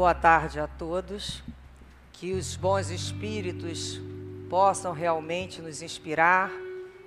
[0.00, 1.42] Boa tarde a todos.
[2.10, 4.00] Que os bons espíritos
[4.48, 6.50] possam realmente nos inspirar,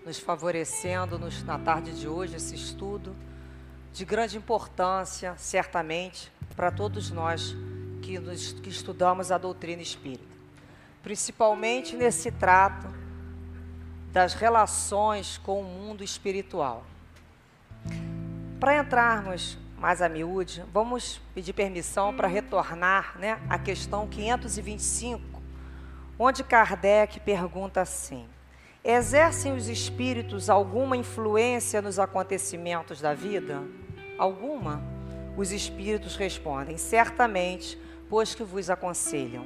[0.06, 3.16] nos favorecendo nos, na tarde de hoje esse estudo
[3.92, 7.56] de grande importância, certamente, para todos nós
[8.04, 10.36] que, nos, que estudamos a doutrina espírita.
[11.02, 12.86] Principalmente nesse trato
[14.12, 16.86] das relações com o mundo espiritual.
[18.60, 25.22] Para entrarmos mais a miúde, vamos pedir permissão para retornar né, à questão 525,
[26.18, 28.26] onde Kardec pergunta assim:
[28.82, 33.62] Exercem os espíritos alguma influência nos acontecimentos da vida?
[34.18, 34.82] Alguma?
[35.36, 37.78] Os espíritos respondem: Certamente,
[38.10, 39.46] pois que vos aconselham.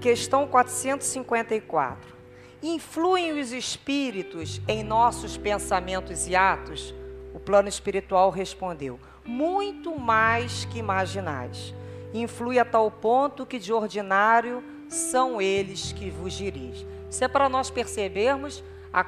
[0.00, 2.12] Questão 454.
[2.60, 6.92] Influem os espíritos em nossos pensamentos e atos?
[7.34, 11.74] O plano espiritual respondeu: muito mais que imaginais.
[12.14, 16.86] Influi a tal ponto que de ordinário são eles que vos dirigem.
[17.10, 18.62] Isso é para nós percebermos
[18.92, 19.04] a,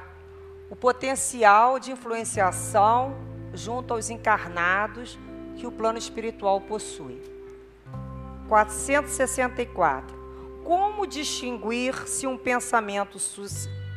[0.69, 3.15] o potencial de influenciação
[3.53, 5.17] junto aos encarnados
[5.55, 7.21] que o plano espiritual possui.
[8.49, 10.17] 464.
[10.65, 13.45] Como distinguir se um pensamento su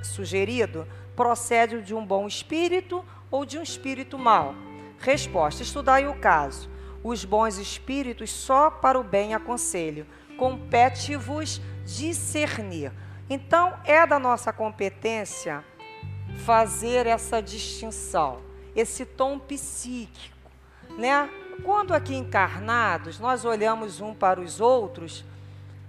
[0.02, 4.54] sugerido procede de um bom espírito ou de um espírito mau?
[4.98, 6.68] Resposta: Estudai o caso.
[7.02, 10.06] Os bons espíritos só para o bem aconselho.
[10.36, 12.92] Compete-vos discernir.
[13.28, 15.64] Então, é da nossa competência
[16.44, 18.40] fazer essa distinção,
[18.74, 20.50] esse tom psíquico,
[20.98, 21.28] né?
[21.62, 25.24] Quando aqui encarnados, nós olhamos um para os outros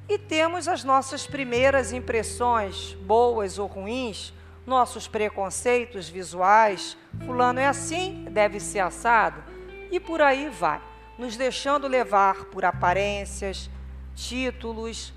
[0.09, 4.33] e temos as nossas primeiras impressões, boas ou ruins,
[4.65, 9.43] nossos preconceitos visuais, fulano é assim, deve ser assado,
[9.91, 10.81] e por aí vai,
[11.17, 13.69] nos deixando levar por aparências,
[14.15, 15.13] títulos,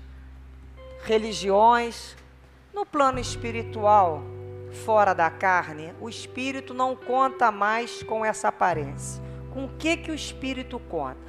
[1.03, 2.15] religiões.
[2.73, 4.21] No plano espiritual,
[4.85, 9.23] fora da carne, o espírito não conta mais com essa aparência.
[9.53, 11.25] Com o que que o espírito conta?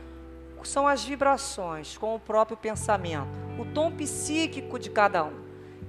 [0.64, 5.45] São as vibrações, com o próprio pensamento, o tom psíquico de cada um.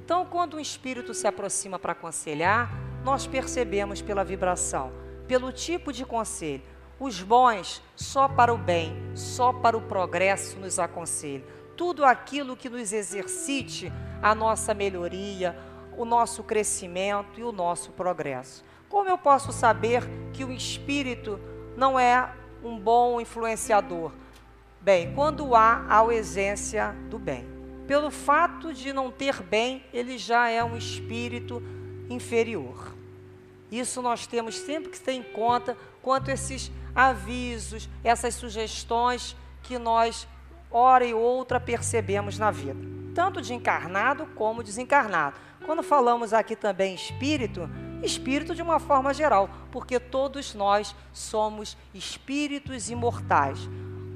[0.07, 2.71] Então, quando um espírito se aproxima para aconselhar,
[3.03, 4.89] nós percebemos pela vibração,
[5.27, 6.63] pelo tipo de conselho.
[6.97, 11.43] Os bons, só para o bem, só para o progresso nos aconselham.
[11.75, 13.91] Tudo aquilo que nos exercite
[14.21, 15.59] a nossa melhoria,
[15.97, 18.63] o nosso crescimento e o nosso progresso.
[18.87, 21.37] Como eu posso saber que o espírito
[21.75, 24.13] não é um bom influenciador?
[24.79, 27.56] Bem, quando há a ausência do bem
[27.87, 31.63] pelo fato de não ter bem, ele já é um espírito
[32.09, 32.93] inferior.
[33.71, 40.27] Isso nós temos sempre que ter em conta quanto esses avisos, essas sugestões que nós,
[40.69, 42.79] hora e outra, percebemos na vida,
[43.15, 45.37] tanto de encarnado como desencarnado.
[45.65, 47.69] Quando falamos aqui também espírito,
[48.03, 53.59] espírito de uma forma geral, porque todos nós somos espíritos imortais,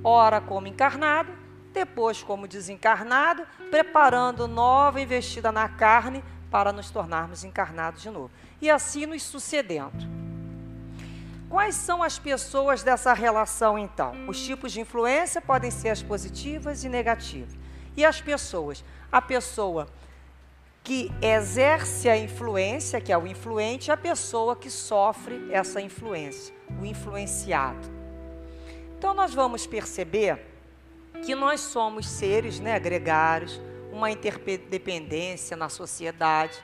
[0.03, 1.40] ora como encarnado,
[1.73, 8.31] depois como desencarnado, preparando nova investida na carne para nos tornarmos encarnados de novo.
[8.61, 10.21] E assim nos sucedendo.
[11.49, 14.13] Quais são as pessoas dessa relação então?
[14.27, 17.53] Os tipos de influência podem ser as positivas e negativas.
[17.95, 18.83] E as pessoas?
[19.11, 19.87] A pessoa
[20.83, 26.53] que exerce a influência, que é o influente, e a pessoa que sofre essa influência,
[26.81, 27.89] o influenciado.
[28.97, 30.50] Então nós vamos perceber
[31.23, 33.61] que nós somos seres né, gregários,
[33.91, 36.57] uma interdependência na sociedade.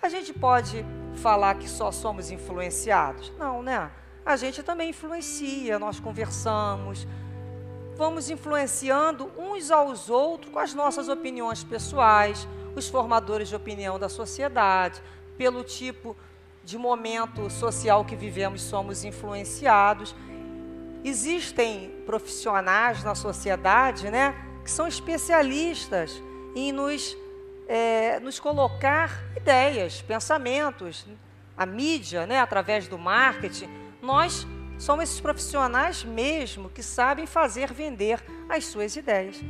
[0.00, 0.84] A gente pode
[1.16, 3.32] falar que só somos influenciados?
[3.38, 3.90] Não, né?
[4.24, 7.06] A gente também influencia, nós conversamos,
[7.96, 14.08] vamos influenciando uns aos outros com as nossas opiniões pessoais, os formadores de opinião da
[14.08, 15.02] sociedade,
[15.36, 16.16] pelo tipo
[16.62, 20.14] de momento social que vivemos, somos influenciados
[21.04, 24.34] Existem profissionais na sociedade né,
[24.64, 26.22] que são especialistas
[26.54, 27.16] em nos,
[27.68, 31.06] é, nos colocar ideias, pensamentos.
[31.56, 33.68] A mídia, né, através do marketing,
[34.00, 34.46] nós
[34.78, 39.40] somos esses profissionais mesmo que sabem fazer vender as suas ideias.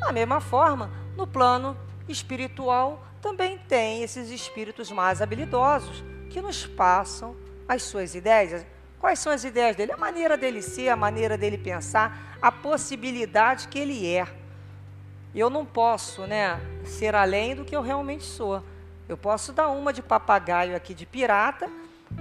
[0.00, 1.76] Da mesma forma, no plano
[2.08, 7.36] espiritual, também tem esses espíritos mais habilidosos que nos passam
[7.68, 8.64] as suas ideias
[9.00, 9.92] Quais são as ideias dele?
[9.92, 14.26] A maneira dele ser, a maneira dele pensar, a possibilidade que ele é.
[15.34, 18.62] Eu não posso, né, ser além do que eu realmente sou.
[19.08, 21.70] Eu posso dar uma de papagaio aqui de pirata,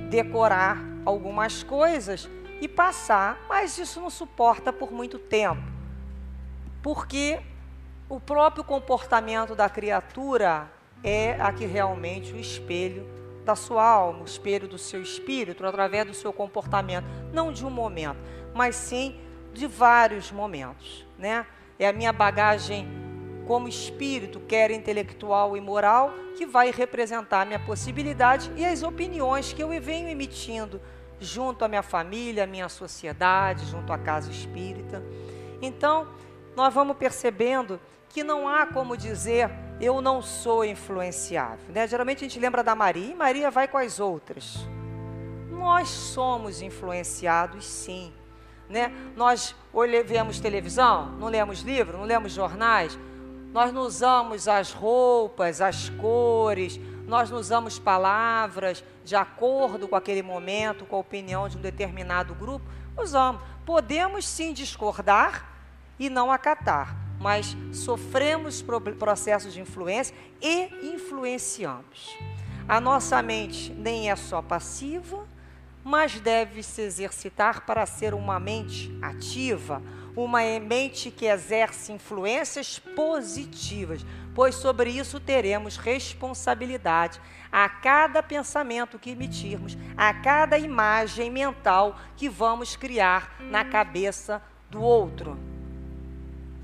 [0.09, 2.29] decorar algumas coisas
[2.61, 5.63] e passar, mas isso não suporta por muito tempo.
[6.83, 7.39] Porque
[8.07, 10.69] o próprio comportamento da criatura
[11.03, 13.05] é aqui realmente o espelho
[13.47, 17.69] da sua alma, o espelho do seu espírito, através do seu comportamento, não de um
[17.69, 18.19] momento,
[18.53, 19.15] mas sim
[19.53, 21.47] de vários momentos, né?
[21.79, 22.85] É a minha bagagem
[23.47, 29.53] como espírito, quer intelectual e moral, que vai representar a minha possibilidade e as opiniões
[29.53, 30.81] que eu venho emitindo
[31.17, 35.01] junto à minha família, à minha sociedade, junto à casa espírita.
[35.61, 36.05] Então,
[36.53, 37.79] nós vamos percebendo
[38.09, 39.49] que não há como dizer
[39.79, 41.65] eu não sou influenciável.
[41.69, 41.87] Né?
[41.87, 44.57] Geralmente a gente lembra da Maria e Maria vai com as outras.
[45.49, 48.13] Nós somos influenciados sim.
[48.69, 48.91] Né?
[49.15, 49.55] Nós
[50.05, 52.97] vemos televisão, não lemos livro, não lemos jornais,
[53.53, 60.21] nós não usamos as roupas, as cores, nós não usamos palavras de acordo com aquele
[60.21, 62.65] momento, com a opinião de um determinado grupo.
[62.97, 63.41] Usamos.
[63.65, 65.49] Podemos sim discordar
[65.97, 68.63] e não acatar, mas sofremos
[68.97, 72.15] processos de influência e influenciamos.
[72.67, 75.25] A nossa mente nem é só passiva,
[75.83, 79.81] mas deve se exercitar para ser uma mente ativa,
[80.17, 84.05] uma mente que exerce influências positivas,
[84.35, 92.27] pois sobre isso teremos responsabilidade a cada pensamento que emitirmos, a cada imagem mental que
[92.27, 95.56] vamos criar na cabeça do outro.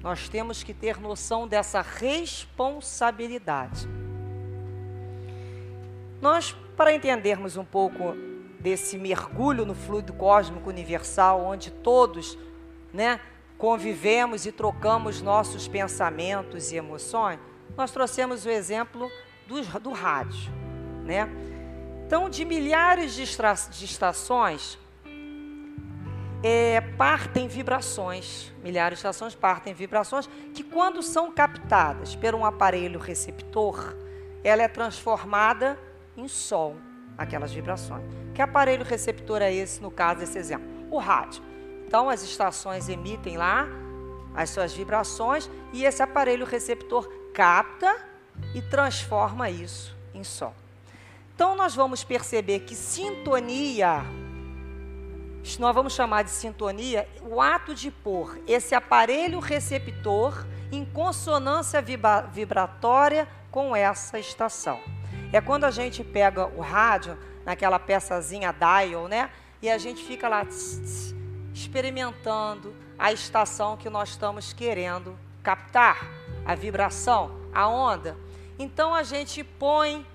[0.03, 3.87] Nós temos que ter noção dessa responsabilidade.
[6.21, 8.13] Nós, para entendermos um pouco
[8.59, 12.37] desse mergulho no fluido cósmico universal, onde todos
[12.93, 13.21] né,
[13.57, 17.39] convivemos e trocamos nossos pensamentos e emoções,
[17.77, 19.09] nós trouxemos o exemplo
[19.47, 20.51] do, do rádio.
[21.05, 21.29] Né?
[22.05, 24.77] Então, de milhares de, de estações,
[26.43, 32.99] é, partem vibrações, milhares de estações partem vibrações, que quando são captadas por um aparelho
[32.99, 33.95] receptor,
[34.43, 35.79] ela é transformada
[36.17, 36.75] em som,
[37.17, 38.03] aquelas vibrações.
[38.33, 40.67] Que aparelho receptor é esse, no caso desse exemplo?
[40.91, 41.41] O rádio.
[41.87, 43.65] Então, as estações emitem lá
[44.35, 47.95] as suas vibrações e esse aparelho receptor capta
[48.53, 50.53] e transforma isso em som.
[51.33, 54.03] Então, nós vamos perceber que sintonia
[55.59, 61.83] nós vamos chamar de sintonia o ato de pôr esse aparelho receptor em consonância
[62.31, 64.79] vibratória com essa estação.
[65.31, 69.29] É quando a gente pega o rádio, naquela peçazinha dial, né?
[69.61, 71.15] E a gente fica lá tss, tss,
[71.53, 76.07] experimentando a estação que nós estamos querendo captar,
[76.45, 78.17] a vibração, a onda.
[78.57, 80.05] Então a gente põe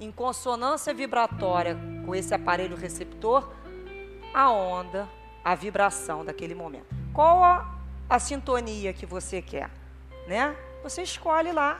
[0.00, 3.50] em consonância vibratória com esse aparelho receptor
[4.32, 5.08] a onda,
[5.44, 6.86] a vibração daquele momento.
[7.12, 7.74] Qual a,
[8.08, 9.70] a sintonia que você quer,
[10.26, 10.56] né?
[10.82, 11.78] Você escolhe lá,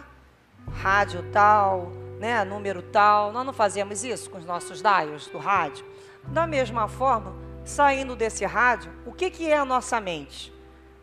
[0.72, 3.32] rádio tal, né, número tal.
[3.32, 5.84] Nós não fazemos isso com os nossos dials do rádio.
[6.24, 7.34] Da mesma forma,
[7.64, 10.52] saindo desse rádio, o que, que é a nossa mente?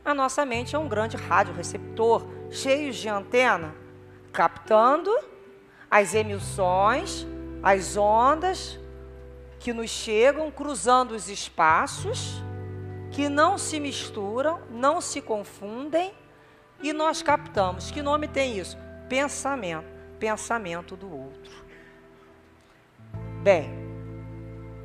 [0.03, 3.74] A nossa mente é um grande rádio receptor, cheio de antena,
[4.31, 5.12] captando
[5.89, 7.25] as emissões,
[7.63, 8.80] as ondas
[9.65, 12.40] que nos chegam cruzando os espaços,
[13.09, 16.13] que não se misturam, não se confundem,
[16.83, 17.90] e nós captamos.
[17.90, 18.78] Que nome tem isso?
[19.09, 19.87] Pensamento.
[20.19, 21.66] Pensamento do outro.
[23.42, 23.71] Bem,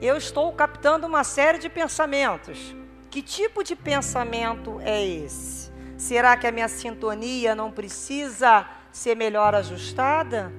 [0.01, 2.75] eu estou captando uma série de pensamentos.
[3.11, 5.71] Que tipo de pensamento é esse?
[5.99, 10.51] Será que a minha sintonia não precisa ser melhor ajustada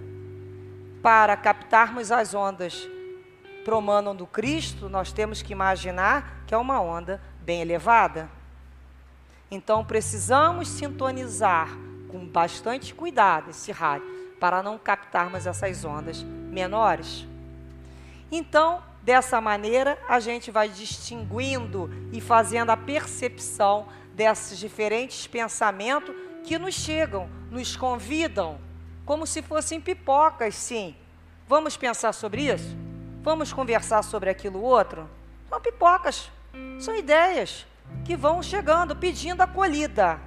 [1.01, 2.88] para captarmos as ondas
[3.63, 8.30] promandam do Cristo, nós temos que imaginar que é uma onda bem elevada.
[9.50, 11.70] Então precisamos sintonizar
[12.10, 14.08] com bastante cuidado esse rádio
[14.39, 17.27] para não captarmos essas ondas menores.
[18.32, 26.58] Então, dessa maneira, a gente vai distinguindo e fazendo a percepção desses diferentes pensamentos que
[26.58, 28.58] nos chegam, nos convidam,
[29.06, 30.96] como se fossem pipocas, sim.
[31.48, 32.75] Vamos pensar sobre isso?
[33.22, 35.08] Vamos conversar sobre aquilo outro?
[35.48, 36.32] São pipocas,
[36.80, 37.68] são ideias
[38.04, 40.20] que vão chegando, pedindo acolhida.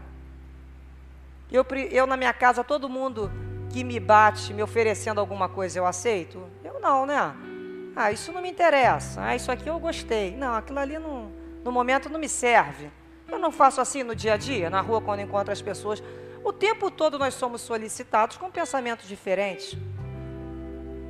[1.51, 3.31] Eu, eu, na minha casa, todo mundo
[3.71, 6.49] que me bate me oferecendo alguma coisa, eu aceito?
[6.63, 7.35] Eu não, né?
[7.97, 9.23] Ah, isso não me interessa.
[9.23, 10.37] Ah, isso aqui eu gostei.
[10.37, 11.33] Não, aquilo ali não,
[11.65, 12.91] no momento não me serve.
[13.29, 16.01] Eu não faço assim no dia a dia, na rua, quando encontro as pessoas.
[16.45, 19.77] O tempo todo nós somos solicitados com pensamentos diferentes.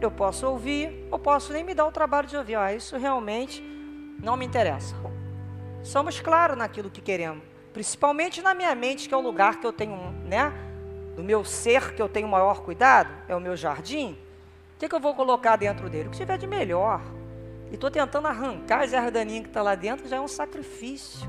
[0.04, 2.56] Eu posso ouvir, ou posso nem me dar o trabalho de ouvir.
[2.56, 3.62] Ah, isso realmente
[4.23, 4.94] não me interessa.
[5.82, 7.42] Somos claros naquilo que queremos.
[7.73, 9.96] principalmente na minha mente, que é o lugar que eu tenho,
[10.26, 10.52] né?
[11.16, 14.12] Do meu ser que eu tenho maior cuidado, é o meu jardim.
[14.76, 16.08] O que, que eu vou colocar dentro dele?
[16.08, 17.00] O que tiver de melhor.
[17.70, 21.28] E estou tentando arrancar as ervas daninhas que está lá dentro, já é um sacrifício.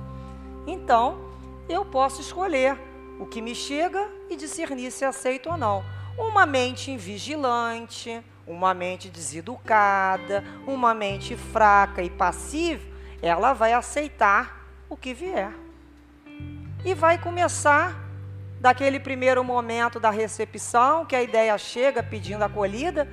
[0.67, 1.31] Então,
[1.67, 2.77] eu posso escolher
[3.19, 5.83] o que me chega e discernir se aceito ou não.
[6.17, 12.85] Uma mente invigilante, uma mente deseducada, uma mente fraca e passiva,
[13.21, 15.51] ela vai aceitar o que vier.
[16.83, 17.95] E vai começar
[18.59, 23.07] daquele primeiro momento da recepção, que a ideia chega pedindo acolhida,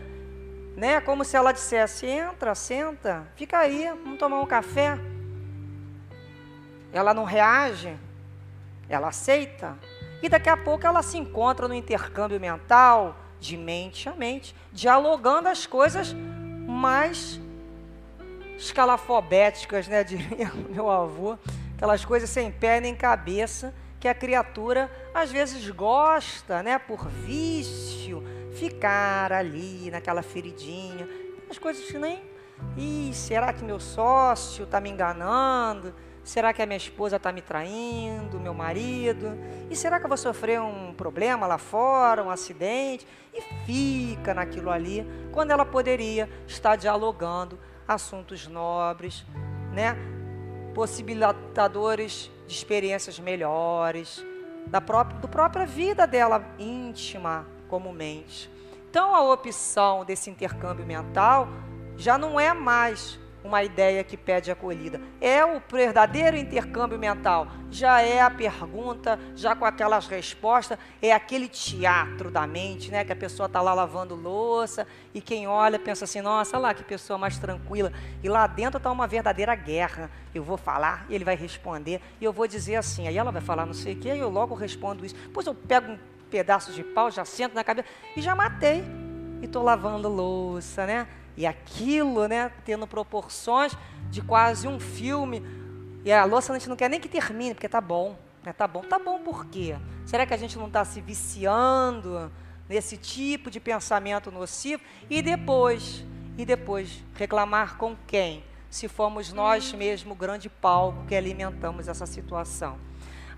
[0.76, 1.00] né?
[1.00, 4.98] Como se ela dissesse: entra, senta, fica aí, vamos tomar um café.
[6.92, 7.96] Ela não reage,
[8.88, 9.78] ela aceita.
[10.22, 15.48] E daqui a pouco ela se encontra no intercâmbio mental, de mente a mente, dialogando
[15.48, 16.14] as coisas
[16.66, 17.40] mais
[18.56, 20.04] escalafobéticas, né?
[20.04, 21.36] Diria meu avô,
[21.74, 26.78] aquelas coisas sem pé nem cabeça que a criatura às vezes gosta, né?
[26.78, 28.22] Por vício,
[28.54, 31.08] ficar ali naquela feridinha,
[31.50, 32.22] as coisas que nem.
[32.76, 35.92] Ih, será que meu sócio está me enganando?
[36.24, 39.36] Será que a minha esposa está me traindo, meu marido?
[39.68, 43.06] E será que eu vou sofrer um problema lá fora, um acidente?
[43.34, 49.24] E fica naquilo ali, quando ela poderia estar dialogando assuntos nobres,
[49.72, 49.96] né?
[50.74, 54.24] possibilitadores de experiências melhores,
[54.66, 58.50] da própria, do própria vida dela íntima, comumente.
[58.88, 61.48] Então, a opção desse intercâmbio mental
[61.96, 65.00] já não é mais uma ideia que pede acolhida.
[65.20, 67.48] É o verdadeiro intercâmbio mental.
[67.70, 73.04] Já é a pergunta, já com aquelas respostas, é aquele teatro da mente, né?
[73.04, 76.84] Que a pessoa está lá lavando louça e quem olha pensa assim: nossa, lá que
[76.84, 77.92] pessoa mais tranquila.
[78.22, 80.10] E lá dentro está uma verdadeira guerra.
[80.34, 83.06] Eu vou falar, ele vai responder, e eu vou dizer assim.
[83.06, 85.14] Aí ela vai falar não sei o que, e eu logo respondo isso.
[85.14, 85.98] Depois eu pego um
[86.30, 88.82] pedaço de pau, já sento na cabeça e já matei.
[89.40, 91.08] E estou lavando louça, né?
[91.36, 93.72] E aquilo, né, tendo proporções
[94.10, 95.42] de quase um filme.
[96.04, 98.16] E a louça a gente não quer nem que termine, porque tá bom.
[98.44, 98.52] Né?
[98.52, 98.82] Tá bom.
[98.82, 99.76] Tá bom por quê?
[100.04, 102.30] Será que a gente não está se viciando
[102.68, 104.82] nesse tipo de pensamento nocivo?
[105.08, 106.04] E depois,
[106.36, 108.44] e depois, reclamar com quem?
[108.68, 112.78] Se fomos nós mesmo o grande palco que alimentamos essa situação.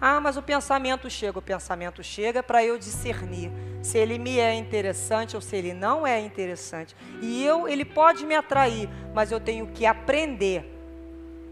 [0.06, 3.50] Ah, mas o pensamento chega, o pensamento chega para eu discernir
[3.82, 6.94] se ele me é interessante ou se ele não é interessante.
[7.22, 10.70] E eu, ele pode me atrair, mas eu tenho que aprender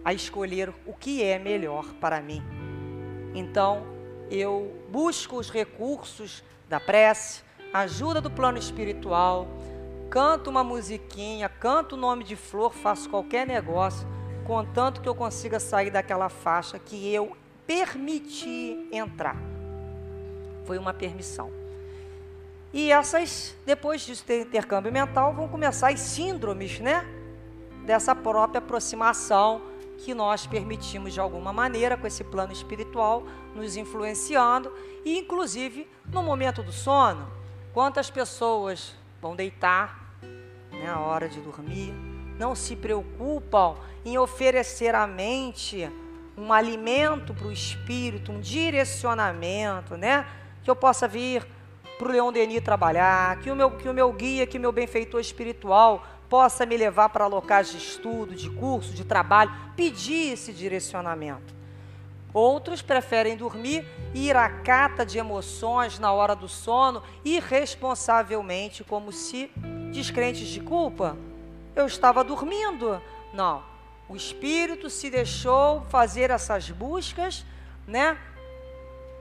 [0.04, 2.42] a escolher o que é melhor para mim.
[3.34, 3.86] Então,
[4.30, 7.40] eu busco os recursos da prece,
[7.72, 9.48] ajuda do plano espiritual,
[10.10, 14.06] canto uma musiquinha, canto o nome de flor, faço qualquer negócio,
[14.44, 17.34] contanto que eu consiga sair daquela faixa que eu
[17.66, 19.36] permiti entrar.
[20.64, 21.50] Foi uma permissão.
[22.72, 27.06] E essas, depois de ter intercâmbio mental, vão começar as síndromes, né?
[27.84, 29.60] Dessa própria aproximação
[29.98, 34.72] que nós permitimos de alguma maneira com esse plano espiritual nos influenciando
[35.04, 37.28] e inclusive no momento do sono,
[37.72, 40.16] quantas pessoas vão deitar,
[40.72, 41.94] né, a hora de dormir,
[42.38, 45.88] não se preocupam em oferecer à mente
[46.36, 50.26] um alimento para o espírito, um direcionamento, né?
[50.62, 51.46] Que eu possa vir
[51.98, 54.72] para o Leão Denis trabalhar, que o, meu, que o meu guia, que o meu
[54.72, 60.52] benfeitor espiritual possa me levar para locais de estudo, de curso, de trabalho, pedir esse
[60.52, 61.54] direcionamento.
[62.32, 69.12] Outros preferem dormir e ir à cata de emoções na hora do sono, irresponsavelmente, como
[69.12, 69.50] se
[69.92, 71.16] descrentes de culpa.
[71.76, 73.00] Eu estava dormindo.
[73.34, 73.62] Não,
[74.12, 77.46] o espírito se deixou fazer essas buscas,
[77.86, 78.18] né?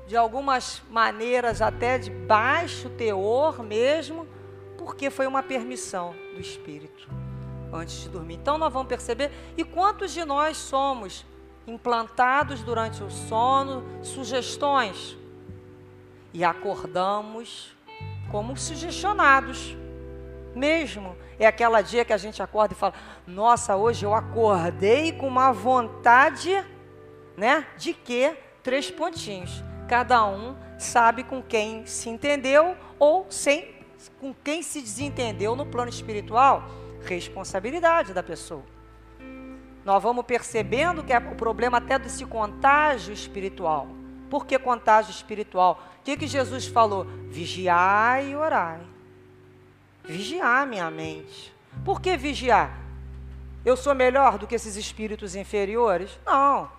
[0.06, 4.28] De algumas maneiras até de baixo teor mesmo,
[4.78, 7.08] porque foi uma permissão do espírito
[7.72, 8.34] antes de dormir.
[8.34, 11.26] Então nós vamos perceber e quantos de nós somos
[11.66, 15.18] implantados durante o sono sugestões
[16.34, 17.74] e acordamos
[18.30, 19.74] como sugestionados
[20.56, 21.16] mesmo.
[21.40, 22.94] É aquela dia que a gente acorda e fala:
[23.26, 26.64] Nossa, hoje eu acordei com uma vontade,
[27.36, 27.66] né?
[27.78, 28.38] De quê?
[28.64, 29.64] Três pontinhos.
[29.88, 33.76] Cada um sabe com quem se entendeu ou sem,
[34.20, 36.64] com quem se desentendeu no plano espiritual.
[37.04, 38.64] Responsabilidade da pessoa.
[39.84, 43.88] Nós vamos percebendo que é o problema até desse contágio espiritual.
[44.30, 45.82] Por que contágio espiritual?
[46.00, 47.06] O que, que Jesus falou?
[47.30, 48.91] Vigiai e orai
[50.04, 51.54] vigiar minha mente.
[51.86, 52.78] Por que vigiar?
[53.64, 56.20] Eu sou melhor do que esses espíritos inferiores?
[56.26, 56.70] Não.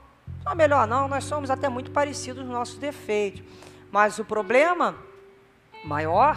[0.45, 3.43] Não é melhor não, nós somos até muito parecidos nos nossos defeitos.
[3.91, 4.97] Mas o problema
[5.85, 6.37] maior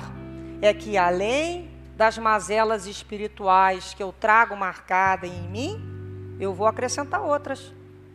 [0.62, 7.22] é que além das mazelas espirituais que eu trago marcada em mim, eu vou acrescentar
[7.22, 7.74] outras,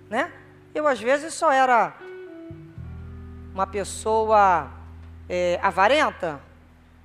[0.09, 0.33] né?
[0.75, 1.95] Eu às vezes só era
[3.53, 4.71] uma pessoa
[5.29, 6.41] é, avarenta.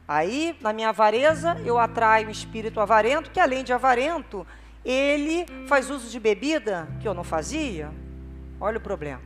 [0.08, 4.46] Aí, na minha avareza, eu atraio um espírito avarento, que além de avarento,
[4.84, 7.92] ele faz uso de bebida, que eu não fazia.
[8.62, 9.22] Olha o problema.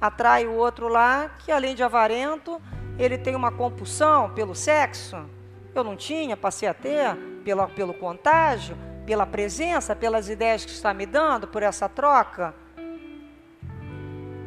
[0.00, 2.60] Atrai o outro lá, que além de avarento,
[2.98, 5.18] ele tem uma compulsão pelo sexo.
[5.74, 7.14] Eu não tinha, passei a ter,
[7.74, 12.54] pelo contágio, pela presença, pelas ideias que está me dando, por essa troca.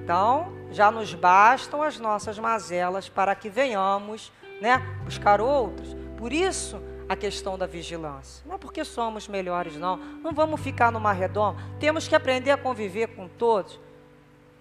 [0.03, 4.31] Então, já nos bastam as nossas mazelas para que venhamos
[4.61, 5.95] né, buscar outros.
[6.17, 8.43] Por isso, a questão da vigilância.
[8.45, 9.97] Não é porque somos melhores, não.
[9.97, 11.55] Não vamos ficar numa redoma.
[11.79, 13.79] Temos que aprender a conviver com todos,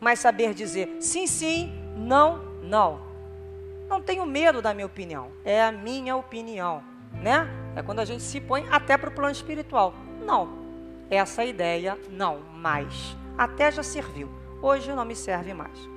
[0.00, 3.00] mas saber dizer sim, sim, não, não.
[3.88, 5.30] Não tenho medo da minha opinião.
[5.44, 6.82] É a minha opinião,
[7.12, 7.48] né?
[7.76, 9.94] É quando a gente se põe até para o plano espiritual.
[10.24, 10.64] Não.
[11.10, 13.16] Essa ideia não mais.
[13.36, 14.28] Até já serviu.
[14.62, 15.93] Hoje não me serve mais.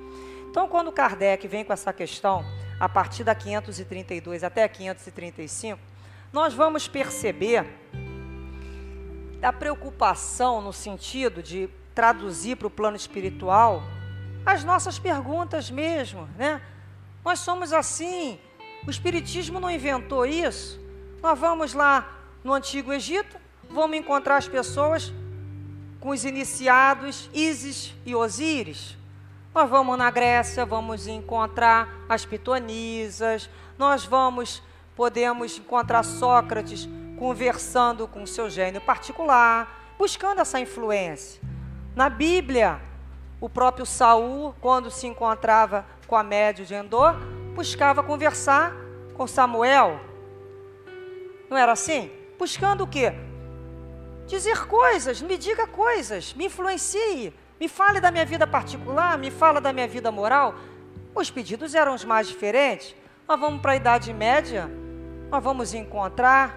[0.50, 2.44] Então, quando Kardec vem com essa questão,
[2.80, 5.80] a partir da 532 até 535,
[6.32, 7.66] nós vamos perceber
[9.42, 13.82] a preocupação no sentido de traduzir para o plano espiritual
[14.44, 16.62] as nossas perguntas mesmo, né?
[17.24, 18.38] Nós somos assim.
[18.86, 20.80] O espiritismo não inventou isso.
[21.22, 23.36] Nós vamos lá no antigo Egito,
[23.68, 25.12] vamos encontrar as pessoas
[26.00, 28.97] com os iniciados Ísis e Osíris.
[29.58, 34.62] Nós vamos na Grécia, vamos encontrar as pitonisas, nós vamos,
[34.94, 36.88] podemos encontrar Sócrates
[37.18, 41.42] conversando com seu gênio particular, buscando essa influência.
[41.96, 42.80] Na Bíblia,
[43.40, 47.16] o próprio Saul, quando se encontrava com a médio de Endor,
[47.56, 48.72] buscava conversar
[49.14, 49.98] com Samuel.
[51.50, 52.12] Não era assim?
[52.38, 53.12] Buscando o quê?
[54.28, 57.34] Dizer coisas, me diga coisas, me influencie.
[57.60, 60.54] Me fale da minha vida particular, me fala da minha vida moral.
[61.14, 62.94] Os pedidos eram os mais diferentes.
[63.26, 64.70] Nós vamos para a Idade Média,
[65.30, 66.56] nós vamos encontrar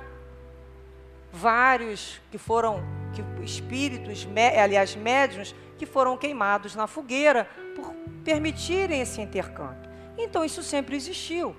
[1.31, 2.83] vários que foram
[3.13, 9.89] que, espíritos, aliás, médiuns, que foram queimados na fogueira por permitirem esse intercâmbio.
[10.17, 11.55] Então, isso sempre existiu.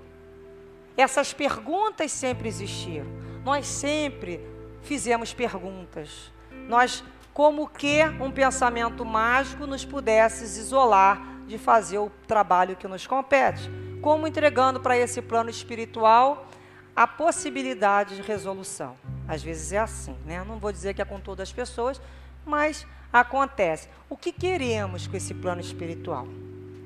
[0.97, 3.07] Essas perguntas sempre existiram.
[3.45, 4.41] Nós sempre
[4.83, 6.31] fizemos perguntas.
[6.69, 7.03] Nós
[7.33, 13.71] como que um pensamento mágico nos pudesse isolar de fazer o trabalho que nos compete,
[14.01, 16.47] como entregando para esse plano espiritual
[16.95, 18.95] a possibilidade de resolução.
[19.27, 20.45] Às vezes é assim, né?
[20.47, 22.01] Não vou dizer que é com todas as pessoas,
[22.45, 23.89] mas acontece.
[24.09, 26.27] O que queremos com esse plano espiritual,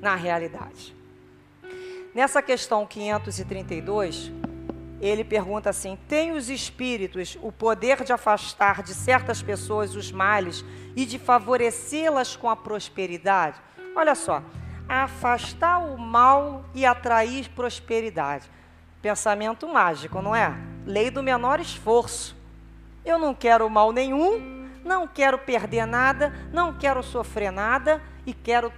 [0.01, 0.95] na realidade?
[2.15, 4.31] Nessa questão 532,
[4.99, 10.63] ele pergunta assim: tem os espíritos o poder de afastar de certas pessoas os males
[10.95, 13.59] e de favorecê-las com a prosperidade?
[13.95, 14.43] Olha só,
[14.87, 18.49] afastar o mal e atrair prosperidade.
[19.01, 20.53] Pensamento mágico, não é?
[20.85, 22.35] Lei do menor esforço.
[23.05, 28.71] Eu não quero mal nenhum, não quero perder nada, não quero sofrer nada e quero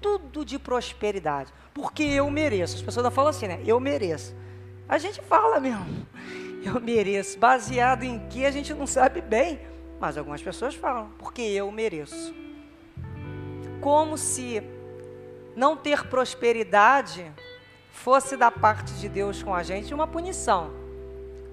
[0.00, 2.76] tudo de prosperidade, porque eu mereço.
[2.76, 3.60] As pessoas falam assim, né?
[3.64, 4.34] Eu mereço.
[4.88, 6.06] A gente fala mesmo,
[6.64, 9.60] eu mereço, baseado em que a gente não sabe bem,
[10.00, 12.34] mas algumas pessoas falam, porque eu mereço.
[13.80, 14.62] Como se
[15.56, 17.32] não ter prosperidade
[17.90, 20.70] fosse da parte de Deus com a gente uma punição.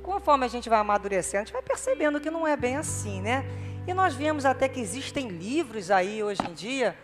[0.04, 3.46] Conforme a gente vai amadurecendo, a gente vai percebendo que não é bem assim, né?
[3.88, 6.96] E nós vemos até que existem livros aí hoje em dia,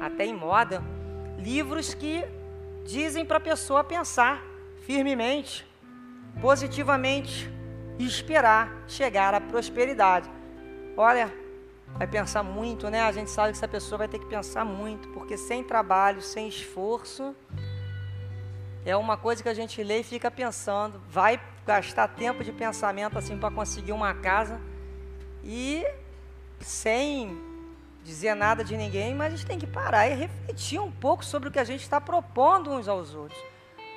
[0.00, 0.82] até em moda,
[1.38, 2.24] livros que
[2.84, 4.55] dizem para a pessoa pensar
[4.86, 5.66] firmemente,
[6.40, 7.50] positivamente
[7.98, 10.30] e esperar chegar à prosperidade.
[10.96, 11.32] Olha,
[11.98, 13.00] vai pensar muito, né?
[13.02, 16.46] A gente sabe que essa pessoa vai ter que pensar muito, porque sem trabalho, sem
[16.48, 17.34] esforço,
[18.84, 21.02] é uma coisa que a gente lê e fica pensando.
[21.08, 24.60] Vai gastar tempo de pensamento assim para conseguir uma casa
[25.42, 25.84] e
[26.60, 27.36] sem
[28.04, 31.48] dizer nada de ninguém, mas a gente tem que parar e refletir um pouco sobre
[31.48, 33.55] o que a gente está propondo uns aos outros.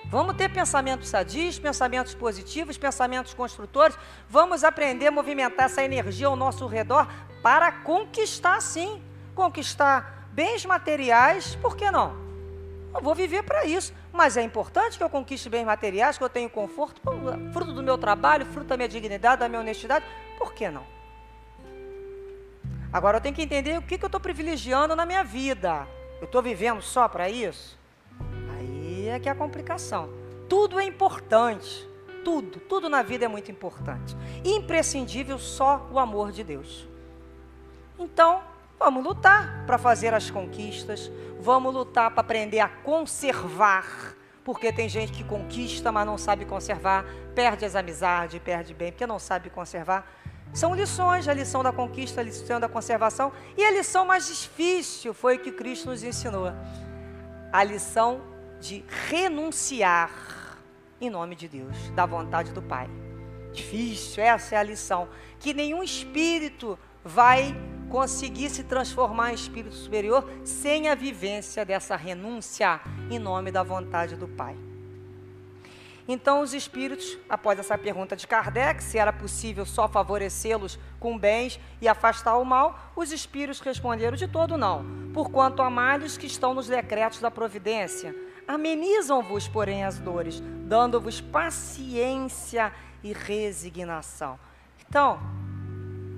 [0.10, 3.96] Vamos ter pensamentos sadios, pensamentos positivos, pensamentos construtores.
[4.28, 7.08] Vamos aprender a movimentar essa energia ao nosso redor
[7.44, 9.04] para conquistar, sim.
[9.36, 12.16] Conquistar bens materiais, por que não?
[12.94, 13.94] Eu vou viver para isso.
[14.12, 17.00] Mas é importante que eu conquiste bens materiais, que eu tenha conforto,
[17.54, 20.04] fruto do meu trabalho, fruto da minha dignidade, da minha honestidade.
[20.38, 20.86] Por que não?
[22.92, 25.88] Agora eu tenho que entender o que, que eu estou privilegiando na minha vida.
[26.20, 27.78] Eu estou vivendo só para isso?
[28.58, 28.79] Aí
[29.10, 30.10] é que é a complicação.
[30.48, 31.88] Tudo é importante.
[32.24, 34.16] Tudo, tudo na vida é muito importante.
[34.44, 36.88] Imprescindível só o amor de Deus.
[37.98, 38.42] Então,
[38.78, 45.12] vamos lutar para fazer as conquistas, vamos lutar para aprender a conservar, porque tem gente
[45.12, 50.10] que conquista, mas não sabe conservar, perde as amizades, perde bem, porque não sabe conservar.
[50.54, 55.14] São lições, a lição da conquista, a lição da conservação, e a lição mais difícil
[55.14, 56.52] foi o que Cristo nos ensinou.
[57.52, 58.22] A lição
[58.60, 60.10] de renunciar
[61.02, 62.90] em nome de Deus, da vontade do Pai.
[63.54, 65.08] Difícil, essa é a lição.
[65.40, 67.56] Que nenhum espírito vai
[67.90, 74.16] conseguir se transformar em espírito superior sem a vivência dessa renúncia em nome da vontade
[74.16, 74.56] do Pai.
[76.08, 81.60] Então, os espíritos, após essa pergunta de Kardec, se era possível só favorecê-los com bens
[81.80, 86.56] e afastar o mal, os espíritos responderam de todo não, porquanto há males que estão
[86.56, 88.16] nos decretos da providência.
[88.50, 94.40] Amenizam-vos, porém, as dores, dando-vos paciência e resignação.
[94.90, 95.20] Então,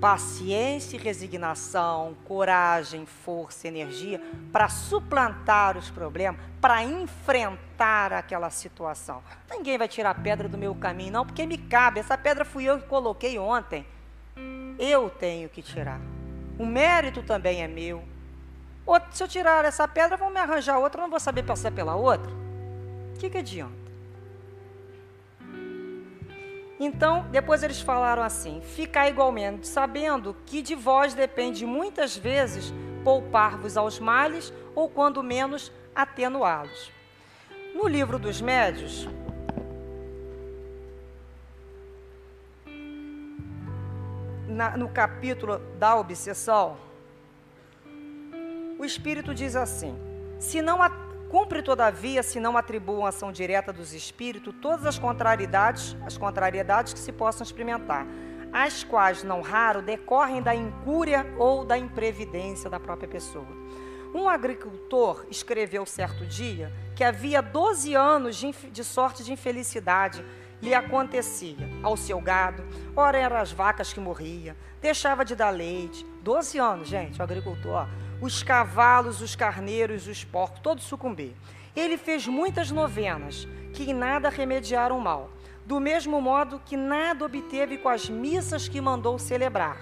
[0.00, 4.18] paciência e resignação, coragem, força, energia
[4.50, 9.22] para suplantar os problemas, para enfrentar aquela situação.
[9.50, 12.00] Ninguém vai tirar a pedra do meu caminho, não, porque me cabe.
[12.00, 13.86] Essa pedra fui eu que coloquei ontem.
[14.78, 16.00] Eu tenho que tirar.
[16.58, 18.02] O mérito também é meu.
[19.10, 22.30] Se eu tirar essa pedra, vão me arranjar outra, não vou saber passar pela outra.
[23.14, 23.82] O que, que adianta?
[26.78, 32.72] Então, depois eles falaram assim: Ficai igualmente, sabendo que de vós depende muitas vezes
[33.04, 36.90] poupar-vos aos males, ou quando menos atenuá-los.
[37.74, 39.08] No livro dos médios,
[44.46, 46.76] na, no capítulo da obsessão,
[48.82, 49.96] o Espírito diz assim:
[50.38, 50.82] se não
[51.28, 56.98] Cumpre, todavia, se não atribuam ação direta dos espíritos, todas as contrariedades, as contrariedades que
[56.98, 58.06] se possam experimentar,
[58.52, 63.48] as quais, não raro, decorrem da incúria ou da imprevidência da própria pessoa.
[64.14, 70.22] Um agricultor escreveu certo dia que havia 12 anos de, de sorte de infelicidade
[70.60, 72.62] lhe acontecia ao seu gado,
[72.94, 76.04] ora eram as vacas que morriam, deixava de dar leite.
[76.22, 81.34] 12 anos, gente, o agricultor, ó, os cavalos, os carneiros, os porcos, todos sucumber.
[81.74, 85.30] Ele fez muitas novenas, que em nada remediaram o mal,
[85.66, 89.76] do mesmo modo que nada obteve com as missas que mandou celebrar,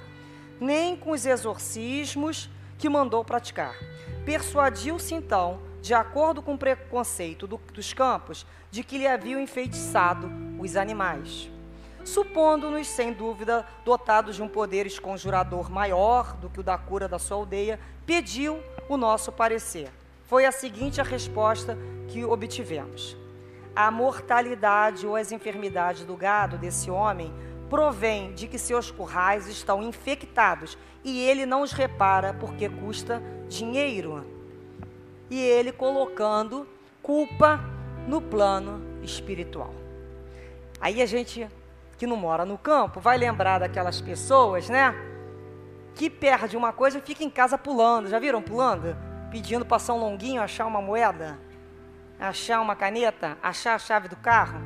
[0.58, 2.48] nem com os exorcismos
[2.78, 3.74] que mandou praticar.
[4.24, 10.30] Persuadiu-se então, de acordo com o preconceito do, dos campos, de que lhe haviam enfeitiçado
[10.58, 11.50] os animais
[12.04, 17.18] supondo-nos, sem dúvida, dotados de um poder esconjurador maior do que o da cura da
[17.18, 19.90] sua aldeia, pediu o nosso parecer.
[20.24, 21.76] Foi a seguinte a resposta
[22.08, 23.16] que obtivemos:
[23.74, 27.32] A mortalidade ou as enfermidades do gado desse homem
[27.68, 34.26] provém de que seus currais estão infectados e ele não os repara porque custa dinheiro.
[35.30, 36.66] E ele colocando
[37.02, 37.60] culpa
[38.06, 39.72] no plano espiritual.
[40.80, 41.48] Aí a gente
[42.00, 44.94] que não mora no campo vai lembrar daquelas pessoas, né?
[45.94, 48.08] Que perde uma coisa e fica em casa pulando.
[48.08, 48.96] Já viram pulando?
[49.30, 51.38] Pedindo para São Longuinho achar uma moeda,
[52.18, 54.58] achar uma caneta, achar a chave do carro.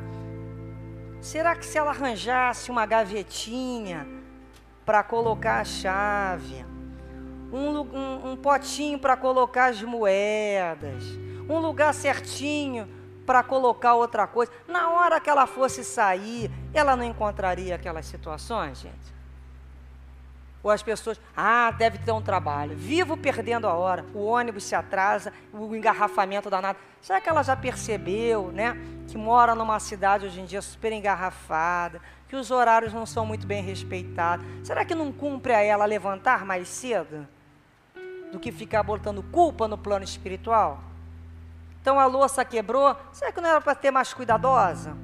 [1.21, 4.07] Será que se ela arranjasse uma gavetinha
[4.87, 6.65] para colocar a chave,
[7.53, 11.03] um, um, um potinho para colocar as moedas,
[11.49, 12.89] um lugar certinho
[13.25, 14.53] para colocar outra coisa.
[14.69, 19.15] Na hora que ela fosse sair, ela não encontraria aquelas situações, gente?
[20.65, 22.75] Ou as pessoas, ah, deve ter um trabalho.
[22.75, 26.79] Vivo perdendo a hora, o ônibus se atrasa, o engarrafamento danado.
[27.03, 28.75] Será que ela já percebeu, né?
[29.07, 33.47] Que mora numa cidade hoje em dia super engarrafada, que os horários não são muito
[33.47, 34.47] bem respeitados.
[34.63, 37.29] Será que não cumpre a ela levantar mais cedo?
[38.33, 40.83] Do que ficar botando culpa no plano espiritual?
[41.85, 44.97] Então a louça quebrou, será que não era para ter mais cuidadosa?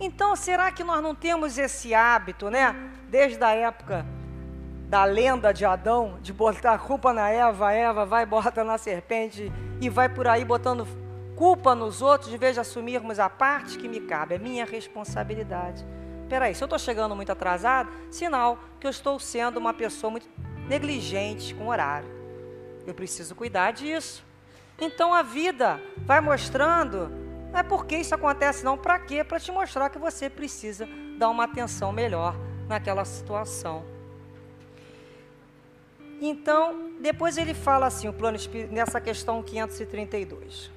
[0.00, 2.74] Então, será que nós não temos esse hábito, né?
[3.08, 4.04] Desde a época
[4.88, 9.52] da lenda de Adão, de botar a culpa na Eva, Eva vai bota na serpente
[9.80, 10.88] e vai por aí botando
[11.36, 15.86] culpa nos outros, de vez de assumirmos a parte que me cabe, é minha responsabilidade.
[16.28, 20.28] Peraí, se eu estou chegando muito atrasado, sinal que eu estou sendo uma pessoa muito
[20.66, 22.08] negligente com o horário.
[22.84, 24.25] Eu preciso cuidar disso.
[24.78, 27.10] Então a vida vai mostrando,
[27.50, 29.24] não é porque isso acontece não, para quê?
[29.24, 30.86] Para te mostrar que você precisa
[31.18, 32.36] dar uma atenção melhor
[32.68, 33.84] naquela situação.
[36.20, 38.38] Então, depois ele fala assim, o plano
[38.70, 40.70] nessa questão 532.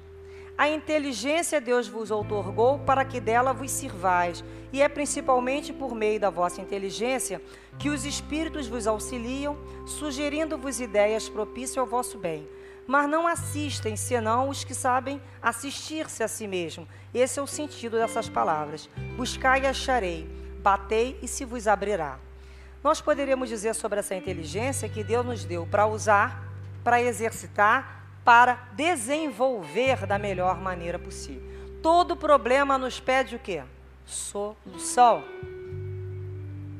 [0.56, 6.20] A inteligência Deus vos outorgou para que dela vos sirvais, e é principalmente por meio
[6.20, 7.40] da vossa inteligência
[7.78, 12.46] que os espíritos vos auxiliam, sugerindo-vos ideias propícias ao vosso bem.
[12.90, 16.88] Mas não assistem senão os que sabem assistir-se a si mesmo.
[17.14, 18.90] Esse é o sentido dessas palavras.
[19.16, 20.28] Buscai e acharei,
[20.60, 22.18] batei e se vos abrirá.
[22.82, 26.42] Nós poderíamos dizer sobre essa inteligência que Deus nos deu para usar,
[26.82, 31.42] para exercitar para desenvolver da melhor maneira possível.
[31.80, 33.62] Todo problema nos pede o quê?
[34.04, 35.22] Solução.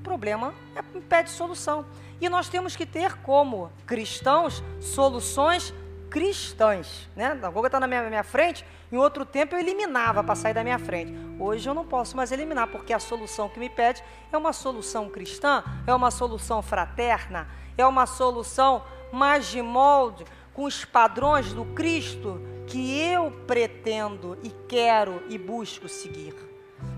[0.02, 1.86] Problema é, pede solução.
[2.20, 5.72] E nós temos que ter como cristãos soluções
[6.10, 7.08] cristãs.
[7.14, 7.38] Né?
[7.42, 10.64] A Goga está na minha, minha frente, em outro tempo eu eliminava para sair da
[10.64, 11.14] minha frente.
[11.38, 15.08] Hoje eu não posso mais eliminar, porque a solução que me pede é uma solução
[15.08, 21.64] cristã, é uma solução fraterna, é uma solução mais de molde, com os padrões do
[21.64, 26.34] Cristo que eu pretendo e quero e busco seguir.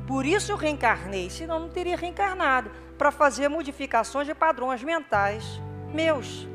[0.07, 5.61] Por isso eu reencarnei, senão não teria reencarnado, para fazer modificações de padrões mentais
[5.92, 6.51] meus.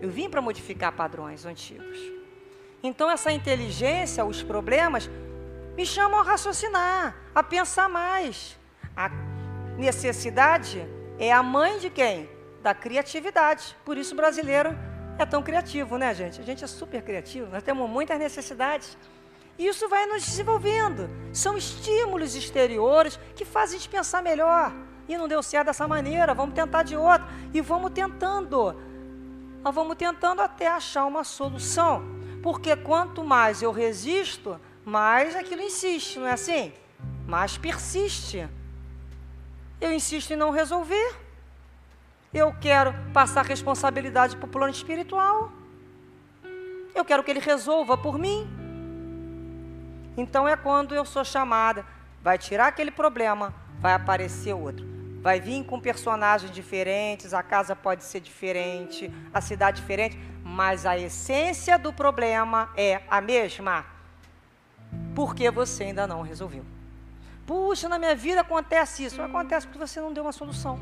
[0.00, 1.98] Eu vim para modificar padrões antigos.
[2.82, 5.10] Então essa inteligência, os problemas,
[5.76, 8.58] me chamam a raciocinar, a pensar mais.
[8.96, 9.10] A
[9.76, 10.86] necessidade
[11.18, 12.28] é a mãe de quem?
[12.62, 13.76] Da criatividade.
[13.84, 14.76] Por isso o brasileiro
[15.18, 16.40] é tão criativo, né, gente?
[16.40, 18.96] A gente é super criativo, nós temos muitas necessidades.
[19.58, 21.08] E isso vai nos desenvolvendo.
[21.32, 24.72] São estímulos exteriores que fazem a gente pensar melhor.
[25.08, 27.26] E não deu certo dessa maneira, vamos tentar de outra.
[27.54, 28.76] E vamos tentando.
[29.66, 32.04] Nós vamos tentando até achar uma solução.
[32.40, 36.72] Porque quanto mais eu resisto, mais aquilo insiste, não é assim?
[37.26, 38.48] Mais persiste.
[39.80, 41.26] Eu insisto em não resolver
[42.32, 45.50] eu quero passar responsabilidade para o plano espiritual.
[46.94, 48.46] Eu quero que ele resolva por mim.
[50.16, 51.84] Então é quando eu sou chamada,
[52.22, 54.95] vai tirar aquele problema, vai aparecer outro.
[55.26, 60.96] Vai vir com personagens diferentes, a casa pode ser diferente, a cidade diferente, mas a
[60.96, 63.84] essência do problema é a mesma.
[65.16, 66.64] Porque você ainda não resolveu.
[67.44, 69.20] Puxa, na minha vida acontece isso.
[69.20, 70.78] Acontece porque você não deu uma solução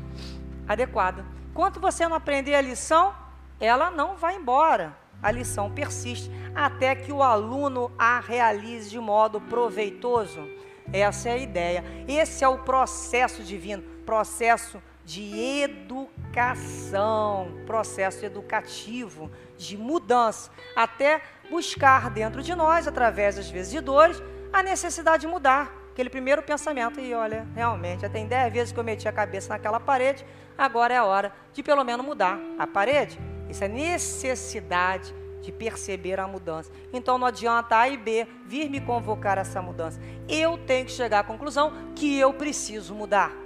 [0.67, 1.25] adequada.
[1.49, 3.15] Enquanto você não aprender a lição,
[3.59, 4.95] ela não vai embora.
[5.23, 10.47] A lição persiste até que o aluno a realize de modo proveitoso.
[10.93, 11.83] Essa é a ideia.
[12.07, 22.41] Esse é o processo divino, processo de educação, processo educativo, de mudança, até buscar dentro
[22.41, 27.13] de nós, através às vezes de dores, a necessidade de mudar aquele primeiro pensamento e
[27.13, 30.25] olha, realmente, já tem dez vezes que eu meti a cabeça naquela parede,
[30.57, 33.17] agora é a hora de pelo menos mudar a parede.
[33.49, 36.69] Isso é necessidade de perceber a mudança.
[36.91, 39.97] Então não adianta A e B vir me convocar essa mudança.
[40.27, 43.44] Eu tenho que chegar à conclusão que eu preciso mudar.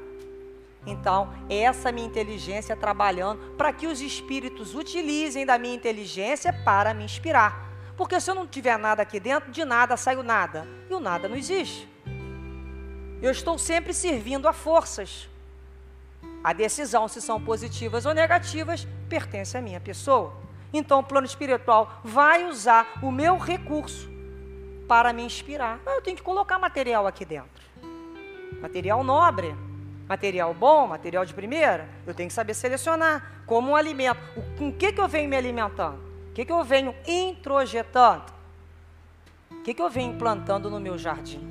[0.85, 7.03] Então, essa minha inteligência trabalhando para que os espíritos utilizem da minha inteligência para me
[7.03, 7.69] inspirar.
[7.97, 10.65] Porque se eu não tiver nada aqui dentro, de nada sai o nada.
[10.89, 11.87] E o nada não existe.
[13.21, 15.27] Eu estou sempre servindo a forças.
[16.41, 20.33] A decisão, se são positivas ou negativas, pertence à minha pessoa.
[20.71, 24.09] Então, o plano espiritual vai usar o meu recurso
[24.87, 25.79] para me inspirar.
[25.85, 27.49] Ah, eu tenho que colocar material aqui dentro.
[28.61, 29.53] Material nobre,
[30.09, 31.87] material bom, material de primeira.
[32.07, 34.19] Eu tenho que saber selecionar como um alimento.
[34.57, 35.99] Com o que, que eu venho me alimentando?
[36.31, 38.23] O que, que eu venho introjetando?
[39.51, 41.47] O que, que eu venho plantando no meu jardim?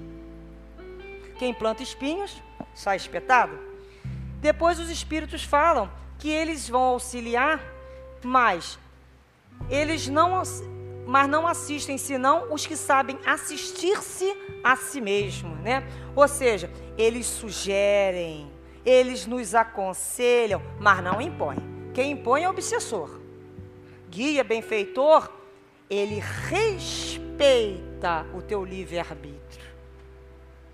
[1.38, 2.42] Quem planta espinhos
[2.74, 3.56] sai espetado.
[4.40, 7.60] Depois os espíritos falam que eles vão auxiliar,
[8.24, 8.76] mas
[9.70, 10.42] eles não,
[11.08, 15.82] mas não assistem senão os que sabem assistir-se a si mesmo, né?
[16.14, 18.52] Ou seja, eles sugerem,
[18.84, 21.58] eles nos aconselham, mas não impõem.
[21.92, 23.18] Quem impõe é o obsessor.
[24.08, 25.32] Guia, benfeitor,
[25.90, 29.48] ele respeita o teu livre-arbítrio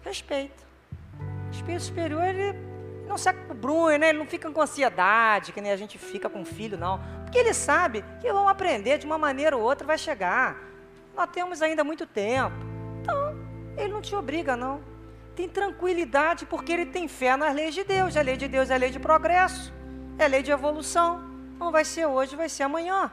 [0.05, 0.63] respeita.
[1.49, 2.59] O espírito superior, ele
[3.09, 4.11] não se abrunha, né?
[4.11, 7.01] ele não fica com ansiedade, que nem a gente fica com o filho, não.
[7.35, 10.57] Porque ele sabe que vão aprender de uma maneira ou outra, vai chegar.
[11.17, 12.55] Nós temos ainda muito tempo.
[13.01, 13.37] Então,
[13.77, 14.81] ele não te obriga, não.
[15.35, 18.17] Tem tranquilidade porque ele tem fé nas leis de Deus.
[18.17, 19.75] A lei de Deus é lei de progresso,
[20.17, 21.25] é lei de evolução.
[21.59, 23.11] Não vai ser hoje, vai ser amanhã.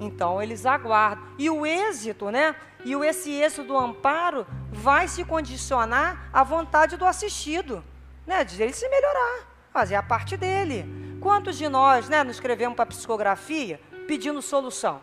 [0.00, 1.24] Então eles aguardam.
[1.38, 2.56] E o êxito, né?
[2.84, 7.84] E o, esse êxito do amparo vai se condicionar à vontade do assistido,
[8.26, 8.42] né?
[8.42, 11.18] De ele se melhorar, fazer a parte dele.
[11.20, 15.02] Quantos de nós né, nos escrevemos para psicografia pedindo solução?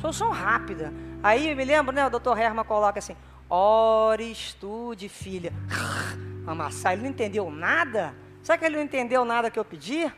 [0.00, 0.94] Solução rápida.
[1.20, 3.16] Aí eu me lembro, né, o doutor Herman coloca assim:
[3.50, 5.52] ore, estude, filha.
[6.46, 8.14] Amassar, ele não entendeu nada?
[8.40, 10.10] Será que ele não entendeu nada que eu pedi?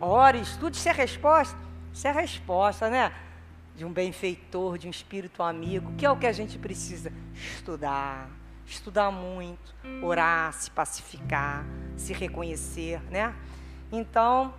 [0.00, 1.56] Ore, estude, isso é resposta.
[1.94, 3.12] Isso é resposta, né?
[3.76, 7.12] De um benfeitor, de um espírito amigo, que é o que a gente precisa.
[7.32, 8.28] Estudar,
[8.68, 11.64] estudar muito, orar, se pacificar,
[11.96, 13.34] se reconhecer, né?
[13.90, 14.52] Então,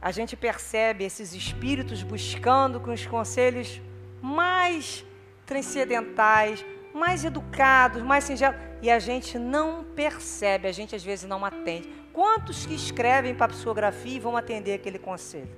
[0.00, 3.80] a gente percebe esses espíritos buscando com os conselhos
[4.22, 5.04] mais
[5.44, 11.44] transcendentais, mais educados, mais singelos, e a gente não percebe, a gente às vezes não
[11.44, 11.88] atende.
[12.12, 15.50] Quantos que escrevem para a psicografia e vão atender aquele conselho?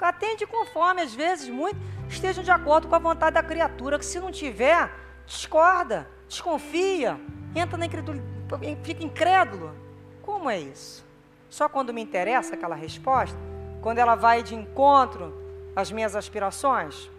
[0.00, 4.18] Atende conforme, às vezes, muito estejam de acordo com a vontade da criatura, que se
[4.18, 4.90] não tiver,
[5.26, 7.20] discorda, desconfia,
[7.56, 9.74] entra na incredulidade, fica incrédulo.
[10.22, 11.04] Como é isso?
[11.50, 13.36] Só quando me interessa aquela resposta?
[13.82, 15.34] Quando ela vai de encontro
[15.74, 17.10] às minhas aspirações?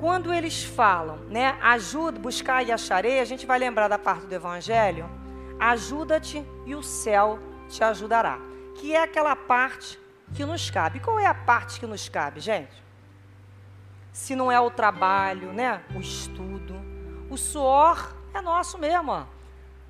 [0.00, 4.34] Quando eles falam, né, ajuda, buscar e acharei, a gente vai lembrar da parte do
[4.34, 5.08] Evangelho,
[5.60, 8.38] ajuda-te e o céu te ajudará,
[8.76, 10.00] que é aquela parte
[10.34, 11.00] que nos cabe.
[11.00, 12.82] Qual é a parte que nos cabe, gente?
[14.12, 16.76] Se não é o trabalho, né, o estudo,
[17.30, 19.24] o suor é nosso mesmo, ó.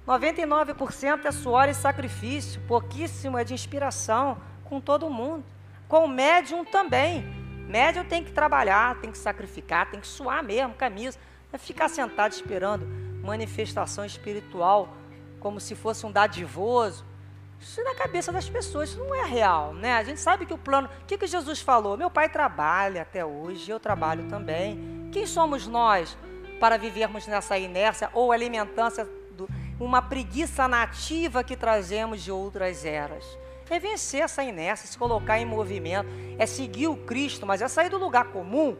[0.06, 5.44] 99% é suor e sacrifício, pouquíssimo é de inspiração com todo mundo.
[5.88, 7.24] Com o médium também.
[7.68, 11.18] Médium tem que trabalhar, tem que sacrificar, tem que suar mesmo, camisa.
[11.52, 12.86] É ficar sentado esperando
[13.22, 14.88] manifestação espiritual
[15.38, 17.04] como se fosse um dadivoso.
[17.62, 19.94] Isso é na cabeça das pessoas, isso não é real, né?
[19.94, 20.88] A gente sabe que o plano.
[21.02, 21.96] O que, que Jesus falou?
[21.96, 25.08] Meu pai trabalha até hoje, eu trabalho também.
[25.12, 26.18] Quem somos nós
[26.58, 29.08] para vivermos nessa inércia ou alimentância
[29.78, 33.24] uma preguiça nativa que trazemos de outras eras.
[33.70, 37.88] É vencer essa inércia, se colocar em movimento, é seguir o Cristo, mas é sair
[37.88, 38.76] do lugar comum,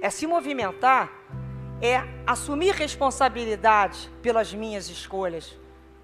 [0.00, 1.12] é se movimentar,
[1.82, 5.58] é assumir responsabilidade pelas minhas escolhas.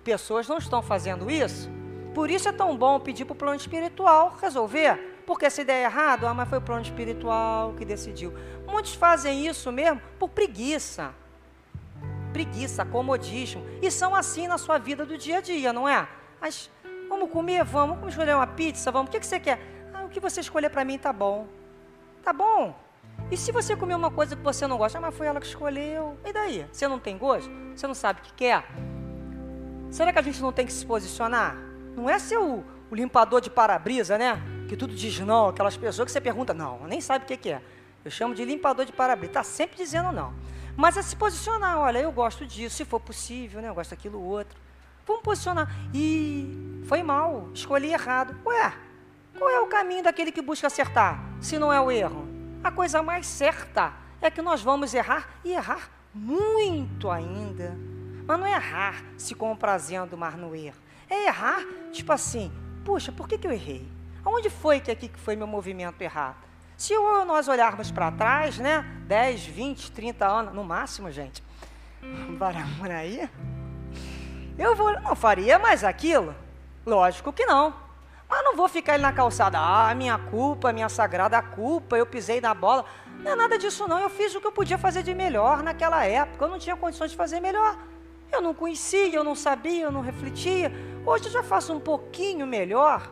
[0.05, 1.71] Pessoas não estão fazendo isso.
[2.17, 5.23] Por isso é tão bom pedir para o plano espiritual resolver.
[5.27, 8.33] Porque se der errado, ah, mas foi o plano espiritual que decidiu.
[8.67, 11.15] Muitos fazem isso mesmo por preguiça
[12.37, 13.65] preguiça, comodismo.
[13.81, 16.07] E são assim na sua vida do dia a dia, não é?
[16.39, 16.71] Mas
[17.09, 17.65] vamos comer?
[17.65, 17.97] Vamos.
[17.97, 18.93] Vamos escolher uma pizza?
[18.93, 19.09] Vamos.
[19.09, 19.59] O que, que você quer?
[19.95, 21.47] Ah, o que você escolher para mim tá bom.
[22.23, 22.75] Tá bom.
[23.31, 24.99] E se você comer uma coisa que você não gosta?
[24.99, 26.19] Ah, mas foi ela que escolheu.
[26.27, 26.67] E daí?
[26.71, 27.51] Você não tem gosto?
[27.75, 28.65] Você não sabe o que quer?
[29.91, 31.66] Será que a gente não tem que se posicionar?
[31.97, 34.41] Não é ser o, o limpador de para-brisa, né?
[34.69, 37.51] Que tudo diz não, aquelas pessoas que você pergunta, não, nem sabe o que, que
[37.51, 37.63] é.
[38.05, 39.31] Eu chamo de limpador de para-brisa.
[39.31, 40.35] Está sempre dizendo não.
[40.77, 43.69] Mas é se posicionar, olha, eu gosto disso, se for possível, né?
[43.71, 44.59] Eu gosto daquilo outro.
[45.07, 45.75] Vamos posicionar.
[45.95, 48.37] E foi mal, escolhi errado.
[48.45, 48.73] Ué,
[49.39, 52.29] qual é o caminho daquele que busca acertar, se não é o erro?
[52.63, 57.77] A coisa mais certa é que nós vamos errar e errar muito ainda.
[58.27, 60.86] Mas não é errar se comprazendo, mas no erro.
[61.09, 62.53] É errar, tipo assim,
[62.85, 63.87] puxa, por que, que eu errei?
[64.25, 66.37] Aonde foi que aqui que foi meu movimento errado?
[66.77, 66.95] Se
[67.27, 71.43] nós olharmos para trás, né, 10, 20, 30 anos, no máximo, gente,
[72.79, 73.31] por aí,
[74.59, 76.35] eu vou, não faria mais aquilo?
[76.85, 77.75] Lógico que não.
[78.29, 82.41] Mas não vou ficar ali na calçada, ah, minha culpa, minha sagrada culpa, eu pisei
[82.41, 82.85] na bola.
[83.21, 86.05] Não é nada disso não, eu fiz o que eu podia fazer de melhor naquela
[86.05, 87.79] época, eu não tinha condições de fazer melhor.
[88.33, 90.73] Eu não conhecia, eu não sabia, eu não refletia.
[91.05, 93.11] Hoje eu já faço um pouquinho melhor.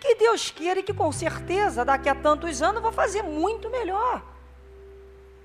[0.00, 3.68] Que Deus queira e que com certeza daqui a tantos anos eu vou fazer muito
[3.70, 4.22] melhor.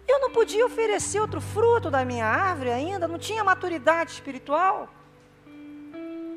[0.08, 4.90] Eu não podia oferecer outro fruto da minha árvore ainda, não tinha maturidade espiritual.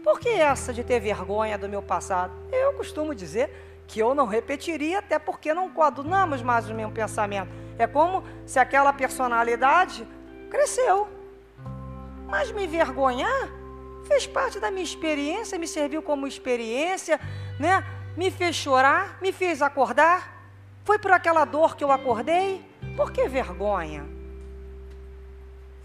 [0.02, 2.32] Por que essa de ter vergonha do meu passado?
[2.52, 3.50] Eu costumo dizer
[3.86, 7.50] que eu não repetiria, até porque não coadunamos mais o mesmo pensamento.
[7.78, 10.06] É como se aquela personalidade
[10.50, 11.08] cresceu.
[12.34, 13.48] Mas me vergonhar
[14.08, 17.20] fez parte da minha experiência, me serviu como experiência,
[17.60, 17.84] né?
[18.16, 20.44] me fez chorar, me fez acordar.
[20.82, 22.60] Foi por aquela dor que eu acordei?
[22.96, 24.04] Por que vergonha?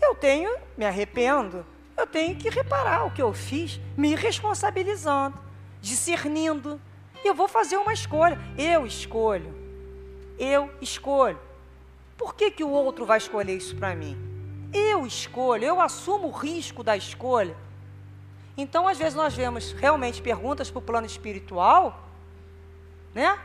[0.02, 1.64] Eu tenho, me arrependo,
[1.96, 5.38] eu tenho que reparar o que eu fiz, me responsabilizando,
[5.80, 6.82] discernindo.
[7.24, 8.40] Eu vou fazer uma escolha.
[8.58, 9.54] Eu escolho.
[10.40, 11.40] Eu escolho.
[12.18, 14.29] Por que, que o outro vai escolher isso para mim?
[14.74, 17.56] Eu escolho, eu assumo o risco da escolha.
[18.58, 22.10] Então, às vezes, nós vemos realmente perguntas para o plano espiritual
[23.14, 23.38] né?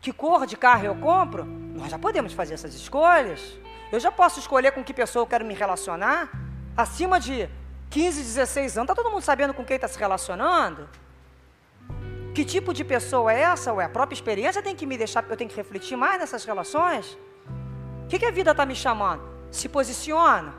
[0.00, 1.44] Que cor de carro eu compro?
[1.44, 3.58] Nós já podemos fazer essas escolhas.
[3.90, 6.30] Eu já posso escolher com que pessoa eu quero me relacionar.
[6.76, 7.48] Acima de
[7.90, 10.88] 15, 16 anos, está todo mundo sabendo com quem está se relacionando?
[12.34, 13.72] Que tipo de pessoa é essa?
[13.72, 17.16] Ué, a própria experiência tem que me deixar, eu tenho que refletir mais nessas relações?
[18.04, 19.22] O que, que a vida está me chamando?
[19.50, 20.54] Se posiciona.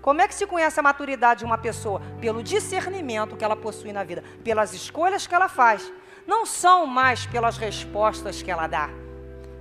[0.00, 2.00] Como é que se conhece a maturidade de uma pessoa?
[2.20, 5.92] Pelo discernimento que ela possui na vida, pelas escolhas que ela faz.
[6.26, 8.88] Não são mais pelas respostas que ela dá,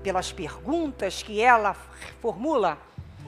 [0.02, 1.76] pelas perguntas que ela
[2.22, 2.78] formula.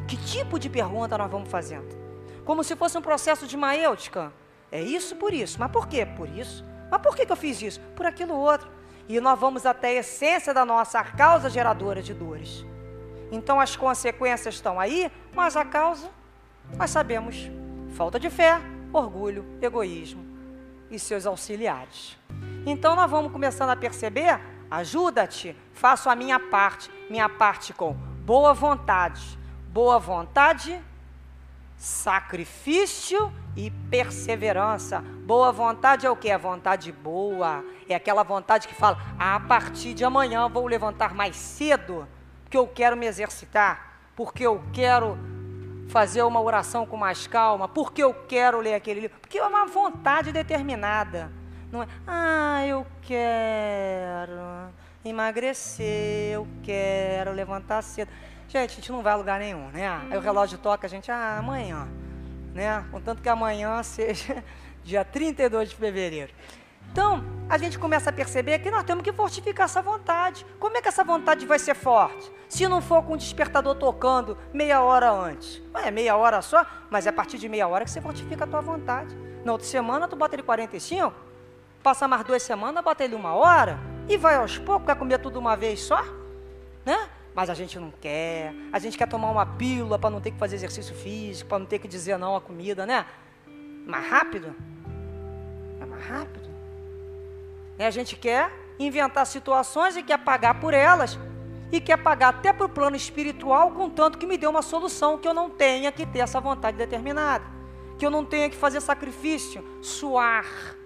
[0.08, 2.00] Que tipo de pergunta nós vamos fazendo?
[2.46, 4.32] Como se fosse um processo de maêutica.
[4.72, 5.60] É isso por isso.
[5.60, 6.06] Mas por quê?
[6.06, 6.64] Por isso.
[6.90, 7.80] Mas por que, que eu fiz isso?
[7.96, 8.70] Por aquilo outro.
[9.08, 12.66] E nós vamos até a essência da nossa causa geradora de dores.
[13.32, 16.10] Então as consequências estão aí, mas a causa,
[16.78, 17.50] nós sabemos:
[17.96, 18.60] falta de fé,
[18.92, 20.24] orgulho, egoísmo
[20.90, 22.18] e seus auxiliares.
[22.66, 27.94] Então nós vamos começando a perceber: ajuda-te, faço a minha parte, minha parte com
[28.26, 29.40] boa vontade.
[29.70, 30.78] Boa vontade,
[31.78, 35.00] sacrifício e perseverança.
[35.00, 36.30] Boa vontade é o que?
[36.30, 37.64] É vontade boa.
[37.88, 42.06] É aquela vontade que fala: a partir de amanhã vou levantar mais cedo,
[42.52, 45.18] porque eu quero me exercitar, porque eu quero
[45.88, 49.66] fazer uma oração com mais calma, porque eu quero ler aquele livro, porque é uma
[49.68, 51.32] vontade determinada.
[51.72, 54.70] Não é, ah, eu quero
[55.06, 58.12] emagrecer, eu quero levantar cedo.
[58.50, 59.88] Gente, a gente não vai a lugar nenhum, né?
[60.12, 61.88] Aí o relógio toca, a gente, ah, amanhã,
[62.54, 62.86] né?
[62.92, 64.44] Contanto que amanhã seja
[64.84, 66.34] dia 32 de fevereiro.
[66.92, 70.46] Então, a gente começa a perceber que nós temos que fortificar essa vontade.
[70.60, 72.32] Como é que essa vontade vai ser forte?
[72.50, 75.62] Se não for com o despertador tocando meia hora antes.
[75.74, 78.48] É meia hora só, mas é a partir de meia hora que você fortifica a
[78.48, 79.16] tua vontade.
[79.46, 81.14] Na outra semana, tu bota ele 45,
[81.82, 85.40] passa mais duas semanas, bota ele uma hora, e vai aos poucos, quer comer tudo
[85.40, 86.04] uma vez só?
[86.86, 87.10] Né?
[87.34, 88.54] Mas a gente não quer.
[88.74, 91.66] A gente quer tomar uma pílula para não ter que fazer exercício físico, para não
[91.66, 93.06] ter que dizer não à comida, né?
[93.86, 94.54] Mais rápido.
[95.80, 96.41] É mais rápido.
[97.82, 101.18] E a gente quer inventar situações e quer pagar por elas.
[101.72, 105.28] E quer pagar até para o plano espiritual, contanto que me dê uma solução, que
[105.28, 107.44] eu não tenha que ter essa vontade determinada.
[107.98, 110.46] Que eu não tenha que fazer sacrifício, suar,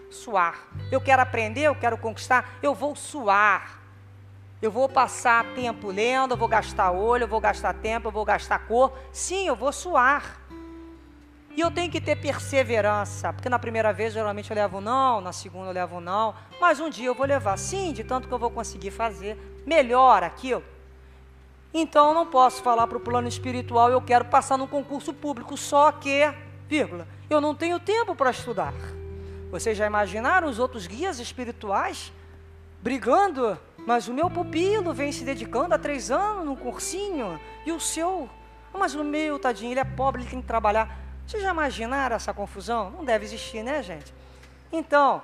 [0.10, 0.70] suar.
[0.89, 3.82] Eu quero aprender, eu quero conquistar, eu vou suar.
[4.62, 8.24] Eu vou passar tempo lendo, eu vou gastar olho, eu vou gastar tempo, eu vou
[8.24, 8.98] gastar cor.
[9.12, 10.39] Sim, eu vou suar.
[11.56, 15.32] E eu tenho que ter perseverança, porque na primeira vez geralmente eu levo não, na
[15.32, 18.39] segunda eu levo não, mas um dia eu vou levar sim, de tanto que eu
[18.39, 20.64] vou conseguir fazer melhor aquilo.
[21.74, 25.56] Então eu não posso falar para o plano espiritual, eu quero passar num concurso público,
[25.56, 26.30] só que,
[26.68, 28.74] vírgula, eu não tenho tempo para estudar.
[29.49, 32.12] Vocês já imaginaram os outros guias espirituais
[32.82, 37.39] brigando mas o meu pupilo vem se dedicando há três anos no cursinho.
[37.66, 38.28] E o seu?
[38.74, 41.05] Mas o meu, tadinho, ele é pobre, ele tem que trabalhar.
[41.26, 42.91] Vocês já imaginaram essa confusão?
[42.91, 44.13] Não deve existir, né, gente?
[44.71, 45.21] Então,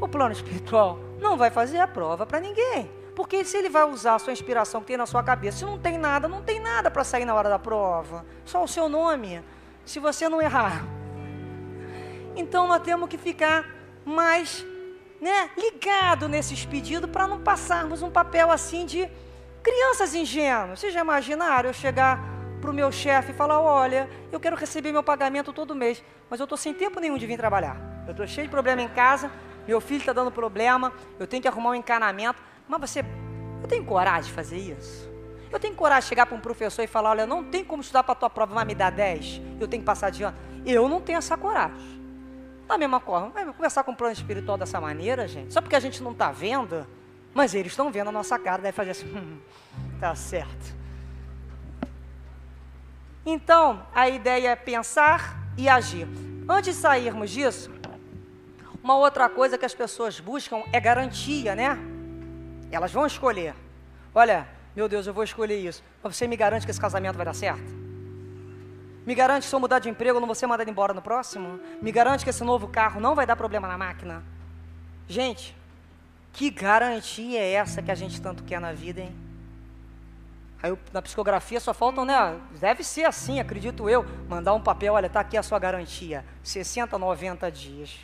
[0.00, 2.90] o plano espiritual não vai fazer a prova para ninguém.
[3.14, 5.78] Porque se ele vai usar a sua inspiração que tem na sua cabeça, se não
[5.78, 8.24] tem nada, não tem nada para sair na hora da prova.
[8.44, 9.42] Só o seu nome.
[9.84, 10.84] Se você não errar.
[12.36, 13.66] Então nós temos que ficar
[14.04, 14.64] mais
[15.20, 19.08] né, ligado nesses pedidos para não passarmos um papel assim de
[19.62, 20.78] crianças ingênuas.
[20.78, 24.92] Vocês já imaginaram eu chegar para o meu chefe e falar: olha, eu quero receber
[24.92, 27.76] meu pagamento todo mês, mas eu estou sem tempo nenhum de vir trabalhar.
[28.06, 29.30] Eu estou cheio de problema em casa,
[29.66, 32.42] meu filho está dando problema, eu tenho que arrumar um encanamento.
[32.66, 33.04] Mas você,
[33.62, 35.08] eu tenho coragem de fazer isso?
[35.50, 38.02] Eu tenho coragem de chegar para um professor e falar: olha, não tem como estudar
[38.02, 40.36] para a tua prova, vai me dar 10, eu tenho que passar de ano.
[40.64, 41.98] Eu não tenho essa coragem.
[42.66, 45.54] Da mesma forma, vai conversar com o plano espiritual dessa maneira, gente?
[45.54, 46.86] Só porque a gente não está vendo,
[47.32, 49.38] mas eles estão vendo a nossa cara, deve fazer assim, hum,
[49.98, 50.77] tá certo.
[53.24, 56.08] Então, a ideia é pensar e agir.
[56.48, 57.70] Antes de sairmos disso,
[58.82, 61.78] uma outra coisa que as pessoas buscam é garantia, né?
[62.70, 63.54] Elas vão escolher.
[64.14, 65.82] Olha, meu Deus, eu vou escolher isso.
[66.02, 67.78] Mas você me garante que esse casamento vai dar certo?
[69.04, 71.02] Me garante que se eu mudar de emprego, eu não vou ser mandado embora no
[71.02, 71.60] próximo?
[71.82, 74.22] Me garante que esse novo carro não vai dar problema na máquina?
[75.08, 75.56] Gente,
[76.32, 79.27] que garantia é essa que a gente tanto quer na vida, hein?
[80.62, 82.40] Aí na psicografia só faltam, né?
[82.58, 84.04] Deve ser assim, acredito eu.
[84.28, 86.24] Mandar um papel, olha, tá aqui a sua garantia.
[86.42, 87.98] 60, 90 dias.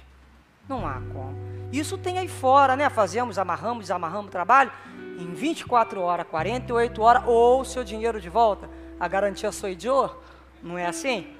[0.68, 1.36] Não há como.
[1.72, 2.88] Isso tem aí fora, né?
[2.88, 4.72] Fazemos, amarramos, desamarramos o trabalho
[5.18, 8.70] em 24 horas, 48 horas, ou seu dinheiro de volta.
[8.98, 10.16] A garantia sou idiota.
[10.62, 11.34] Não é assim?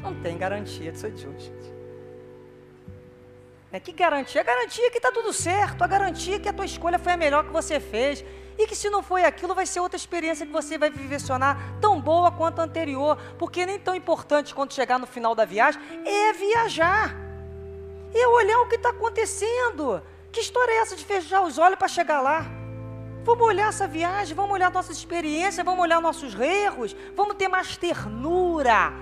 [0.00, 1.52] Não tem garantia de ser de hoje.
[3.72, 4.40] É que garantia?
[4.40, 7.44] A garantia que está tudo certo, a garantia que a tua escolha foi a melhor
[7.44, 8.24] que você fez.
[8.58, 12.00] E que se não foi aquilo, vai ser outra experiência que você vai vivenciar tão
[12.00, 13.18] boa quanto a anterior.
[13.38, 17.14] Porque nem tão importante quando chegar no final da viagem é viajar.
[18.14, 20.02] É olhar o que está acontecendo.
[20.32, 22.46] Que história é essa de fechar os olhos para chegar lá?
[23.24, 27.76] Vamos olhar essa viagem, vamos olhar nossas experiências, vamos olhar nossos erros, vamos ter mais
[27.76, 28.92] ternura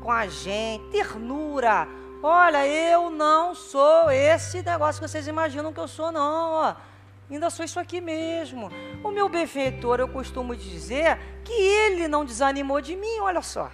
[0.00, 1.86] com a gente, ternura.
[2.22, 6.52] Olha, eu não sou esse negócio que vocês imaginam que eu sou, não.
[6.52, 6.74] Ó.
[7.30, 8.70] Ainda sou isso aqui mesmo.
[9.02, 13.70] O meu benfeitor, eu costumo dizer que ele não desanimou de mim, olha só.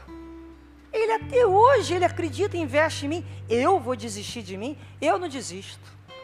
[0.92, 3.26] Ele até hoje, ele acredita investe em mim.
[3.48, 4.76] Eu vou desistir de mim?
[5.00, 5.80] Eu não desisto.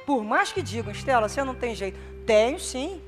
[0.06, 1.98] Por mais que digam, Estela, você não tem jeito.
[2.24, 3.02] Tenho sim.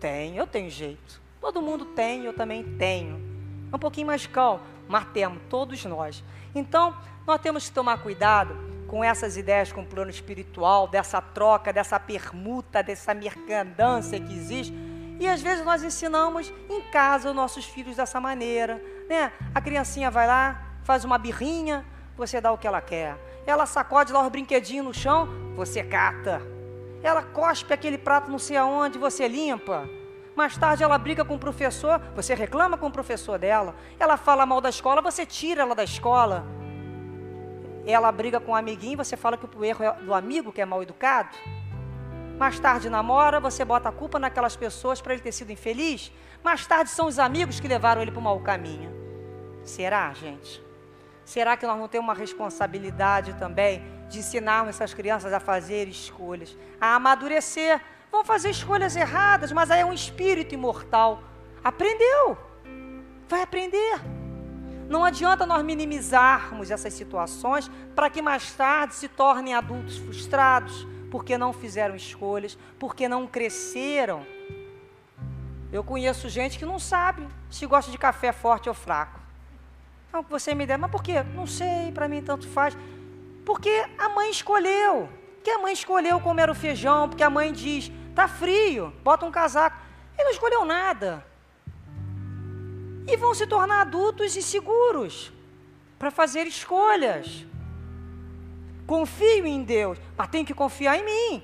[0.00, 1.20] Tenho, eu tenho jeito.
[1.40, 3.20] Todo mundo tem, eu também tenho.
[3.72, 6.22] Um pouquinho mais calmo, mas temos, todos nós.
[6.54, 6.96] Então,
[7.26, 11.98] nós temos que tomar cuidado com essas ideias com o plano espiritual, dessa troca, dessa
[11.98, 14.70] permuta, dessa mercandância que existe.
[15.18, 18.84] E às vezes nós ensinamos em casa os nossos filhos dessa maneira.
[19.08, 19.32] Né?
[19.54, 21.86] A criancinha vai lá, faz uma birrinha,
[22.18, 23.16] você dá o que ela quer.
[23.46, 25.26] Ela sacode lá os brinquedinhos no chão,
[25.56, 26.42] você cata.
[27.02, 29.88] Ela cospe aquele prato não sei aonde, você limpa.
[30.36, 33.74] Mais tarde ela briga com o professor, você reclama com o professor dela.
[33.98, 36.44] Ela fala mal da escola, você tira ela da escola.
[37.86, 40.60] Ela briga com o um amiguinho, você fala que o erro é do amigo que
[40.60, 41.36] é mal educado.
[42.38, 46.12] Mais tarde namora, você bota a culpa naquelas pessoas para ele ter sido infeliz.
[46.42, 48.90] Mais tarde são os amigos que levaram ele para o mau caminho.
[49.64, 50.62] Será, gente?
[51.24, 56.56] Será que nós não temos uma responsabilidade também de ensinarmos essas crianças a fazer escolhas,
[56.80, 57.80] a amadurecer?
[58.10, 61.22] Vão fazer escolhas erradas, mas aí é um espírito imortal.
[61.62, 62.36] Aprendeu,
[63.28, 64.21] vai aprender.
[64.88, 71.38] Não adianta nós minimizarmos essas situações para que mais tarde se tornem adultos frustrados, porque
[71.38, 74.26] não fizeram escolhas, porque não cresceram.
[75.72, 79.20] Eu conheço gente que não sabe se gosta de café forte ou fraco.
[80.12, 81.22] Que você me der, mas por quê?
[81.34, 82.76] Não sei, para mim tanto faz.
[83.46, 85.08] Porque a mãe escolheu.
[85.42, 89.30] Que a mãe escolheu comer o feijão, porque a mãe diz, tá frio, bota um
[89.30, 89.76] casaco.
[90.14, 91.24] Ele não escolheu nada.
[93.06, 95.32] E vão se tornar adultos inseguros
[95.98, 97.46] para fazer escolhas.
[98.86, 101.42] Confio em Deus, mas tenho que confiar em mim.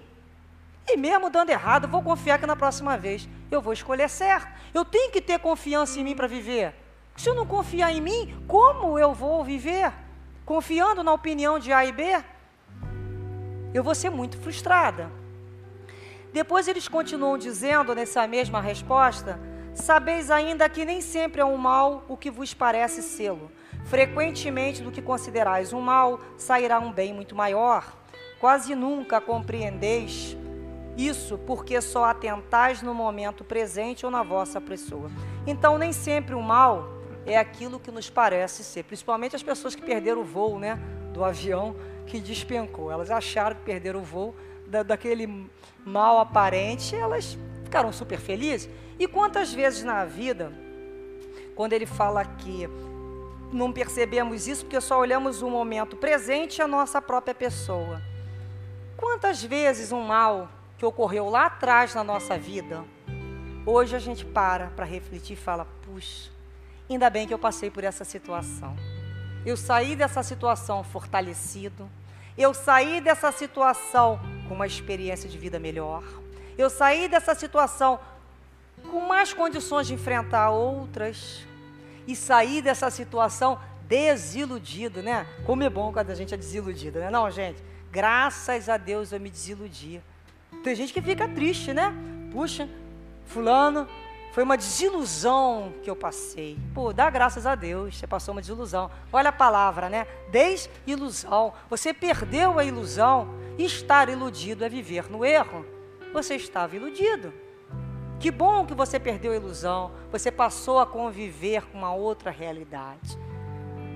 [0.87, 4.49] E mesmo dando errado, vou confiar que na próxima vez eu vou escolher certo.
[4.73, 6.75] Eu tenho que ter confiança em mim para viver.
[7.17, 9.93] Se eu não confiar em mim, como eu vou viver?
[10.45, 12.23] Confiando na opinião de A e B?
[13.75, 15.11] Eu vou ser muito frustrada.
[16.33, 19.39] Depois eles continuam dizendo nessa mesma resposta:
[19.79, 23.51] Sabeis ainda que nem sempre é um mal o que vos parece sê-lo.
[23.85, 27.97] Frequentemente, do que considerais um mal, sairá um bem muito maior.
[28.39, 30.37] Quase nunca compreendeis
[30.97, 35.11] isso porque só atentais no momento presente ou na vossa pessoa.
[35.47, 36.89] Então, nem sempre o mal
[37.24, 40.79] é aquilo que nos parece ser, principalmente as pessoas que perderam o voo, né,
[41.14, 41.76] do avião
[42.07, 42.91] que despencou.
[42.91, 44.35] Elas acharam que perderam o voo
[44.66, 45.49] da, daquele
[45.85, 47.39] mal aparente, elas
[47.69, 48.69] ficaram super felizes.
[48.99, 50.53] E quantas vezes na vida,
[51.55, 52.69] quando ele fala que
[53.53, 58.03] não percebemos isso porque só olhamos o momento presente e a nossa própria pessoa.
[58.97, 62.85] Quantas vezes um mal que ocorreu lá atrás na nossa vida,
[63.64, 66.31] hoje a gente para para refletir e fala: puxa,
[66.91, 68.75] Ainda bem que eu passei por essa situação.
[69.45, 71.89] Eu saí dessa situação fortalecido.
[72.37, 76.03] Eu saí dessa situação com uma experiência de vida melhor.
[76.59, 78.01] Eu saí dessa situação
[78.91, 81.47] com mais condições de enfrentar outras.
[82.07, 85.27] E saí dessa situação desiludido, né?
[85.47, 87.11] Como é bom quando a gente é desiludido, né?
[87.11, 90.03] Não, gente, graças a Deus eu me desiludi.
[90.65, 91.95] Tem gente que fica triste, né?
[92.33, 92.69] Puxa,
[93.27, 93.87] fulano
[94.33, 96.59] foi uma desilusão que eu passei.
[96.75, 98.91] Pô, dá graças a Deus, você passou uma desilusão.
[99.13, 100.07] Olha a palavra, né?
[100.31, 101.53] Desilusão.
[101.71, 103.29] Você perdeu a ilusão.
[103.59, 105.78] Estar iludido é viver no erro.
[106.13, 107.33] Você estava iludido.
[108.19, 109.93] Que bom que você perdeu a ilusão.
[110.11, 113.19] Você passou a conviver com uma outra realidade.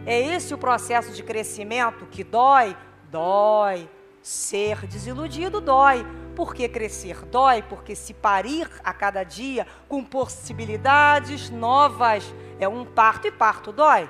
[0.07, 2.77] É esse o processo de crescimento que dói?
[3.11, 3.89] Dói.
[4.23, 12.33] Ser desiludido dói porque crescer dói, porque se parir a cada dia com possibilidades novas
[12.59, 14.09] é um parto e parto dói.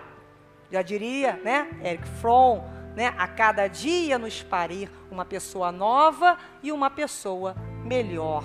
[0.71, 2.63] Já diria, né, Eric Fromm,
[2.95, 8.45] né, a cada dia nos parir uma pessoa nova e uma pessoa melhor.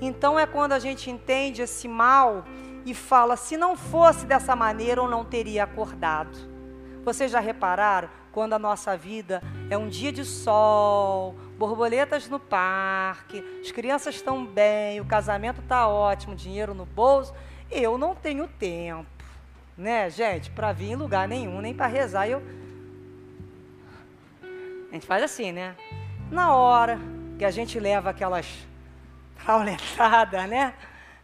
[0.00, 2.44] Então é quando a gente entende esse mal
[2.84, 6.36] e fala: se não fosse dessa maneira, eu não teria acordado.
[7.04, 13.44] Vocês já repararam quando a nossa vida é um dia de sol, borboletas no parque,
[13.60, 17.34] as crianças estão bem, o casamento está ótimo, dinheiro no bolso,
[17.70, 19.06] eu não tenho tempo,
[19.76, 22.28] né, gente, para vir em lugar nenhum, nem para rezar.
[22.28, 22.42] Eu...
[24.90, 25.76] A gente faz assim, né?
[26.30, 26.98] Na hora
[27.42, 28.46] que a gente leva aquelas
[29.44, 30.72] trauletadas, né?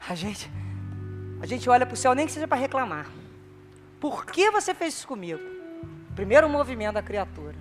[0.08, 0.50] A gente,
[1.40, 3.06] a gente olha para o céu nem que seja para reclamar.
[4.00, 5.40] Por que você fez isso comigo?
[6.16, 7.54] Primeiro movimento da criatura.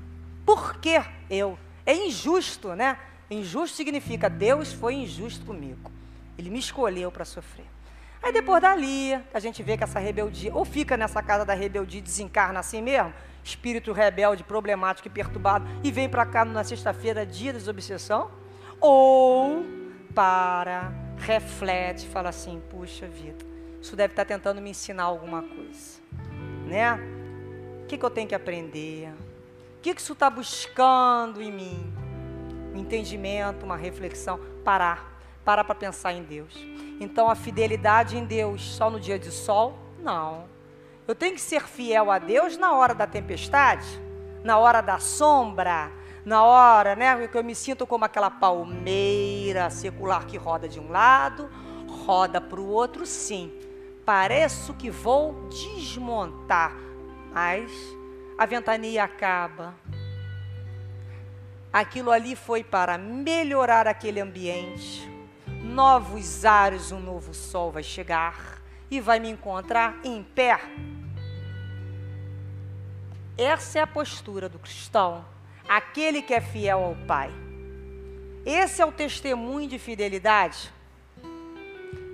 [0.43, 0.99] Por que
[1.29, 1.55] eu?
[1.85, 2.97] É injusto, né?
[3.29, 5.91] Injusto significa Deus foi injusto comigo.
[6.35, 7.67] Ele me escolheu para sofrer.
[8.23, 11.99] Aí depois dali, a gente vê que essa rebeldia, ou fica nessa casa da rebeldia
[11.99, 17.23] e desencarna assim mesmo, espírito rebelde, problemático e perturbado, e vem para cá na sexta-feira,
[17.23, 18.31] dia da desobsessão,
[18.79, 19.65] ou
[20.13, 23.45] para, reflete, fala assim: puxa vida,
[23.81, 25.99] isso deve estar tá tentando me ensinar alguma coisa,
[26.65, 26.99] né?
[27.83, 29.09] O que, que eu tenho que aprender?
[29.77, 31.93] O que, que isso está buscando em mim?
[32.73, 36.53] Um entendimento, uma reflexão, parar, parar para pensar em Deus.
[36.99, 39.77] Então, a fidelidade em Deus só no dia de sol?
[39.99, 40.45] Não.
[41.07, 43.87] Eu tenho que ser fiel a Deus na hora da tempestade,
[44.43, 45.89] na hora da sombra,
[46.27, 50.89] na hora, né, que eu me sinto como aquela palmeira secular que roda de um
[50.89, 51.49] lado,
[52.05, 53.49] roda para o outro, sim.
[54.05, 56.75] Pareço que vou desmontar,
[57.33, 57.71] mas
[58.37, 59.73] a ventania acaba.
[61.71, 65.09] Aquilo ali foi para melhorar aquele ambiente.
[65.63, 68.61] Novos ares, um novo sol vai chegar
[68.91, 70.59] e vai me encontrar em pé.
[73.37, 75.36] Essa é a postura do cristão
[75.67, 77.31] aquele que é fiel ao Pai.
[78.45, 80.71] Esse é o testemunho de fidelidade.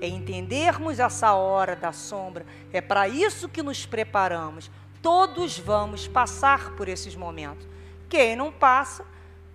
[0.02, 2.46] É entendermos essa hora da sombra.
[2.72, 4.70] É para isso que nos preparamos.
[5.02, 7.68] Todos vamos passar por esses momentos.
[8.10, 9.06] Quem não passa,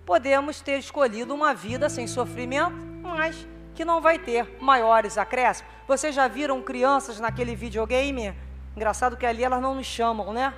[0.05, 5.71] podemos ter escolhido uma vida sem sofrimento, mas que não vai ter maiores acréscimos.
[5.87, 8.33] Vocês já viram crianças naquele videogame?
[8.75, 10.53] Engraçado que ali elas não nos chamam, né?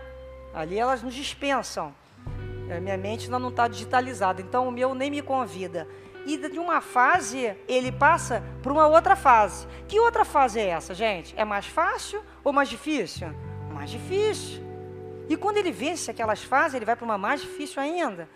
[0.53, 1.93] Ali elas nos dispensam.
[2.76, 5.88] A minha mente ainda não está digitalizada, então o meu nem me convida.
[6.26, 9.67] E de uma fase, ele passa para uma outra fase.
[9.88, 11.34] Que outra fase é essa, gente?
[11.38, 13.28] É mais fácil ou mais difícil?
[13.74, 14.63] Mais difícil.
[15.28, 18.30] E quando ele vence aquelas fases, ele vai para uma mais difícil ainda.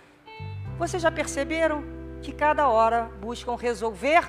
[0.77, 1.83] Vocês já perceberam
[2.21, 4.25] que cada hora buscam resolver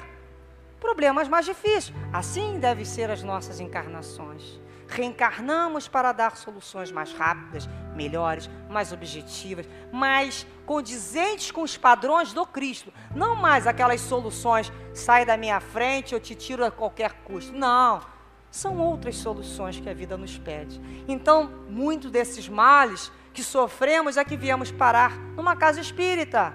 [0.78, 1.92] problemas mais difíceis?
[2.12, 9.66] Assim devem ser as nossas encarnações reencarnamos para dar soluções mais rápidas, melhores, mais objetivas,
[9.92, 12.92] mais condizentes com os padrões do Cristo.
[13.14, 17.52] Não mais aquelas soluções, sai da minha frente, eu te tiro a qualquer custo.
[17.52, 18.00] Não.
[18.50, 20.80] São outras soluções que a vida nos pede.
[21.08, 26.54] Então, muitos desses males que sofremos é que viemos parar numa casa espírita.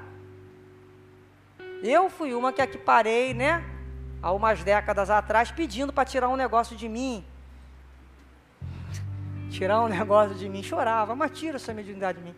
[1.83, 3.63] Eu fui uma que aqui parei, né?
[4.21, 7.25] Há umas décadas atrás, pedindo para tirar um negócio de mim
[9.51, 10.63] tirar um negócio de mim.
[10.63, 12.35] Chorava, mas tira essa mediunidade de mim.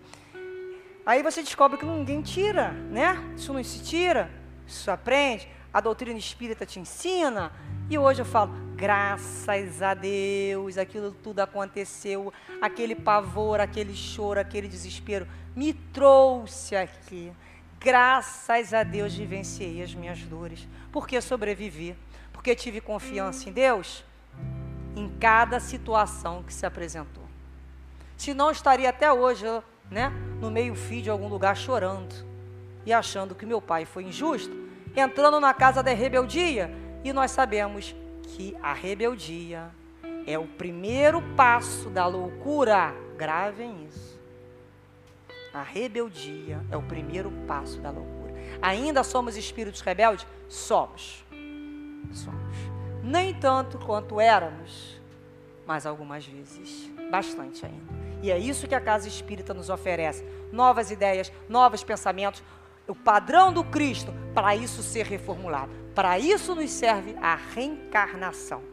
[1.06, 3.18] Aí você descobre que ninguém tira, né?
[3.36, 4.32] Isso não se tira,
[4.66, 5.48] isso aprende.
[5.74, 7.52] A doutrina espírita te ensina.
[7.90, 14.68] E hoje eu falo, graças a Deus, aquilo tudo aconteceu, aquele pavor, aquele choro, aquele
[14.68, 17.32] desespero me trouxe aqui.
[17.80, 21.98] Graças a Deus vivenciei as minhas dores, porque sobrevivi,
[22.32, 24.06] porque tive confiança em Deus
[24.96, 27.24] em cada situação que se apresentou.
[28.18, 29.46] Se não estaria até hoje,
[29.90, 32.14] né, no meio-fio de algum lugar chorando
[32.86, 34.56] e achando que meu pai foi injusto,
[34.96, 36.72] entrando na casa da rebeldia,
[37.04, 39.70] e nós sabemos que a rebeldia
[40.26, 42.94] é o primeiro passo da loucura.
[43.18, 44.20] Gravem isso.
[45.54, 48.34] A rebeldia é o primeiro passo da loucura.
[48.62, 50.26] Ainda somos espíritos rebeldes?
[50.48, 51.26] Somos.
[52.12, 52.73] Somos
[53.04, 55.00] nem tanto quanto éramos,
[55.68, 57.94] mas algumas vezes, bastante ainda.
[58.22, 62.42] E é isso que a casa espírita nos oferece: novas ideias, novos pensamentos,
[62.88, 65.72] o padrão do Cristo, para isso ser reformulado.
[65.94, 68.64] Para isso nos serve a reencarnação.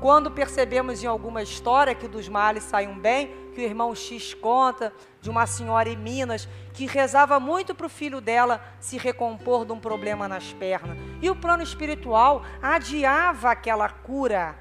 [0.00, 4.34] Quando percebemos em alguma história que dos males sai um bem, que o irmão X
[4.34, 9.64] conta de uma senhora em Minas que rezava muito para o filho dela se recompor
[9.64, 10.98] de um problema nas pernas.
[11.22, 14.56] E o plano espiritual adiava aquela cura.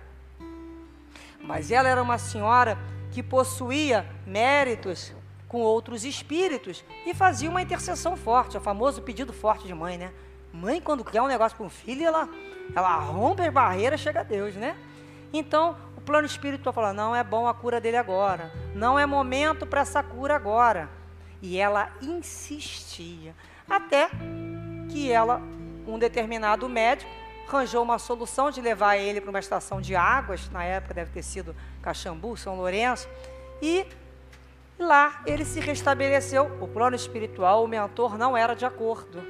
[1.41, 2.77] Mas ela era uma senhora
[3.11, 5.13] que possuía méritos
[5.47, 10.11] com outros espíritos e fazia uma intercessão forte, o famoso pedido forte de mãe, né?
[10.51, 12.29] Mãe, quando quer um negócio para um filho, ela,
[12.75, 14.75] ela rompe as barreiras, chega a Deus, né?
[15.33, 19.81] Então, plano espiritual fala: não é bom a cura dele agora, não é momento para
[19.81, 20.89] essa cura agora.
[21.41, 23.35] E ela insistia,
[23.69, 24.09] até
[24.89, 25.41] que ela,
[25.85, 27.09] um determinado médico,
[27.47, 31.21] arranjou uma solução de levar ele para uma estação de águas, na época deve ter
[31.21, 33.07] sido Caxambu, São Lourenço,
[33.61, 33.85] e
[34.79, 36.45] lá ele se restabeleceu.
[36.61, 39.23] O plano espiritual, o mentor não era de acordo.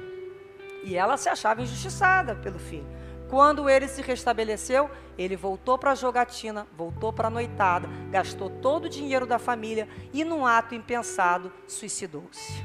[0.82, 2.86] E ela se achava injustiçada pelo filho.
[3.28, 8.84] Quando ele se restabeleceu, ele voltou para a jogatina, voltou para a noitada, gastou todo
[8.84, 12.64] o dinheiro da família e, num ato impensado, suicidou-se.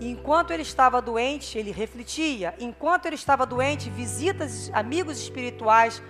[0.00, 2.54] Enquanto ele estava doente, ele refletia.
[2.58, 6.02] Enquanto ele estava doente, visitas, amigos espirituais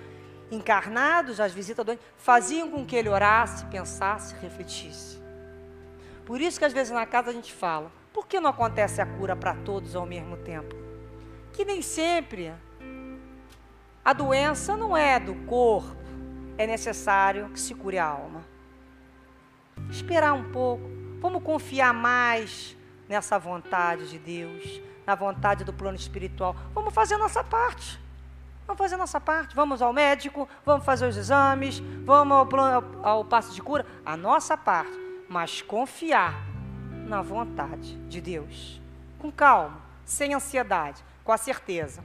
[0.50, 5.18] encarnados, as visitas doentes, faziam com que ele orasse, pensasse, refletisse.
[6.24, 9.06] Por isso que às vezes na casa a gente fala: por que não acontece a
[9.06, 10.85] cura para todos ao mesmo tempo?
[11.56, 12.52] Que nem sempre
[14.04, 15.96] a doença não é do corpo,
[16.58, 18.44] é necessário que se cure a alma.
[19.90, 20.84] Esperar um pouco,
[21.18, 22.76] vamos confiar mais
[23.08, 26.54] nessa vontade de Deus, na vontade do plano espiritual.
[26.74, 27.98] Vamos fazer a nossa parte.
[28.66, 29.56] Vamos fazer a nossa parte.
[29.56, 33.86] Vamos ao médico, vamos fazer os exames, vamos ao, plano, ao passo de cura.
[34.04, 34.92] A nossa parte.
[35.26, 36.34] Mas confiar
[37.06, 38.78] na vontade de Deus.
[39.18, 42.02] Com calma, sem ansiedade, com a certeza.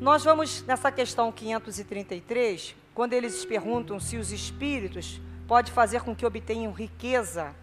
[0.00, 6.24] Nós vamos nessa questão 533, quando eles perguntam se os espíritos podem fazer com que
[6.24, 7.54] obtenham riqueza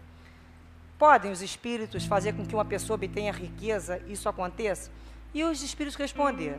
[0.98, 4.90] Podem os espíritos fazer com que uma pessoa obtenha riqueza, isso aconteça?
[5.34, 6.58] E os espíritos responderam: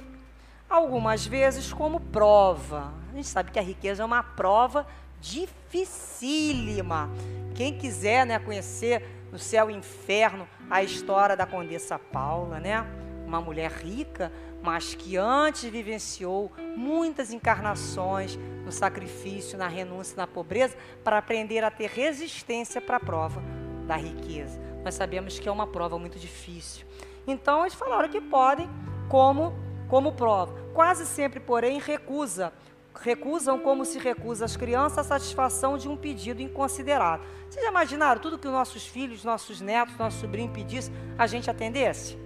[0.70, 2.94] algumas vezes como prova.
[3.12, 4.86] A gente sabe que a riqueza é uma prova
[5.20, 7.10] dificílima.
[7.56, 12.86] Quem quiser né, conhecer no céu e inferno a história da Condessa Paula, né?
[13.28, 14.32] Uma mulher rica,
[14.64, 21.70] mas que antes vivenciou muitas encarnações no sacrifício, na renúncia, na pobreza, para aprender a
[21.70, 23.44] ter resistência para a prova
[23.86, 24.58] da riqueza.
[24.82, 26.86] Nós sabemos que é uma prova muito difícil.
[27.28, 28.70] Então, eles falaram que podem
[29.10, 29.54] como,
[29.90, 30.54] como prova.
[30.74, 32.54] Quase sempre, porém, recusa.
[32.96, 37.24] Recusam como se recusa às crianças a satisfação de um pedido inconsiderado.
[37.50, 41.50] Vocês já imaginaram tudo que os nossos filhos, nossos netos, nosso sobrinho pedisse, a gente
[41.50, 42.18] atendesse?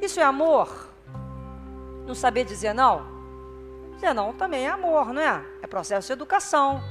[0.00, 0.88] Isso é amor?
[2.06, 3.06] Não saber dizer não?
[3.94, 5.44] Dizer não também é amor, não é?
[5.62, 6.82] É processo de educação.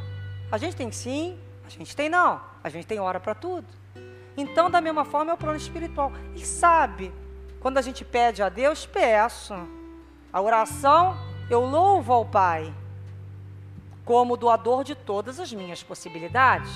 [0.51, 1.37] A gente tem sim
[1.69, 3.67] a gente tem não, a gente tem hora para tudo.
[4.35, 6.11] Então, da mesma forma, é o plano espiritual.
[6.35, 7.13] E sabe,
[7.59, 9.53] quando a gente pede a Deus, peço.
[10.33, 11.15] A oração,
[11.47, 12.73] eu louvo ao Pai
[14.03, 16.71] como doador de todas as minhas possibilidades.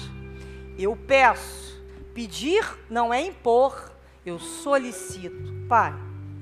[0.77, 1.81] Eu peço.
[2.13, 3.91] Pedir não é impor,
[4.23, 5.51] eu solicito.
[5.67, 5.91] Pai,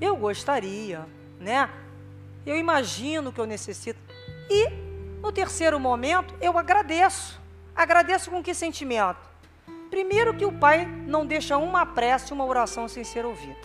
[0.02, 1.06] eu gostaria,
[1.38, 1.70] né?
[2.44, 4.00] Eu imagino que eu necessito.
[4.50, 4.68] E
[5.22, 7.40] no terceiro momento, eu agradeço.
[7.74, 9.30] Agradeço com que sentimento?
[9.90, 13.60] Primeiro, que o Pai não deixa uma prece, uma oração sem ser ouvida.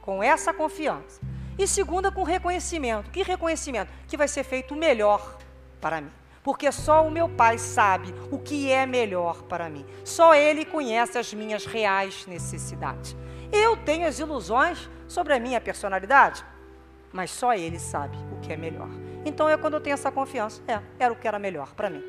[0.00, 1.20] Com essa confiança.
[1.58, 3.10] E segunda, com reconhecimento.
[3.10, 3.92] Que reconhecimento?
[4.08, 5.36] Que vai ser feito o melhor
[5.82, 6.10] para mim.
[6.42, 9.84] Porque só o meu Pai sabe o que é melhor para mim.
[10.02, 13.14] Só Ele conhece as minhas reais necessidades.
[13.52, 16.44] Eu tenho as ilusões sobre a minha personalidade,
[17.12, 18.88] mas só Ele sabe o que é melhor.
[19.24, 20.62] Então é quando eu tenho essa confiança.
[20.66, 22.02] É, era o que era melhor para mim.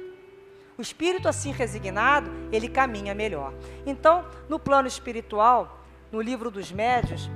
[0.77, 3.53] O espírito assim resignado, ele caminha melhor.
[3.85, 7.29] Então, no plano espiritual, no livro dos médios,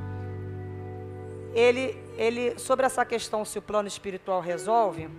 [1.53, 5.09] ele, ele sobre essa questão se o plano espiritual resolve,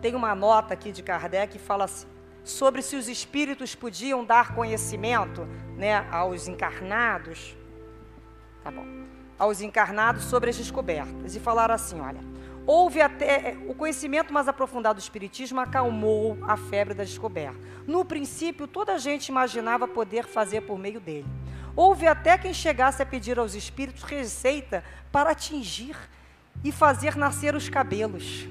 [0.00, 2.06] tem uma nota aqui de Kardec que fala assim,
[2.42, 5.46] sobre se os espíritos podiam dar conhecimento,
[5.76, 7.56] né, aos encarnados,
[8.64, 8.86] tá bom?
[9.38, 12.20] Aos encarnados sobre as descobertas e falaram assim, olha,
[12.66, 17.58] Houve até é, o conhecimento mais aprofundado do espiritismo acalmou a febre da descoberta.
[17.86, 21.26] No princípio, toda a gente imaginava poder fazer por meio dele.
[21.76, 25.94] Houve até quem chegasse a pedir aos espíritos receita para atingir
[26.62, 28.48] e fazer nascer os cabelos,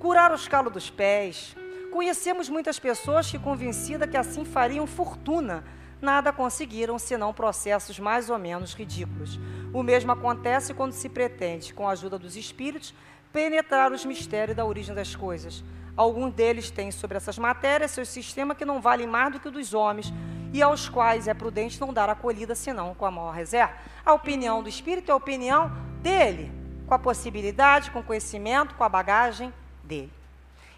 [0.00, 1.54] curar os calos dos pés.
[1.92, 5.62] Conhecemos muitas pessoas que, convencidas que assim fariam fortuna,
[6.04, 9.40] nada conseguiram senão processos mais ou menos ridículos.
[9.72, 12.94] O mesmo acontece quando se pretende, com a ajuda dos espíritos,
[13.32, 15.64] penetrar os mistérios da origem das coisas.
[15.96, 19.50] Alguns deles têm sobre essas matérias seu sistema que não vale mais do que o
[19.50, 20.12] dos homens
[20.52, 23.74] e aos quais é prudente não dar acolhida senão com a maior reserva.
[24.04, 26.52] A opinião do espírito é a opinião dele,
[26.86, 29.52] com a possibilidade, com o conhecimento, com a bagagem
[29.82, 30.12] dele.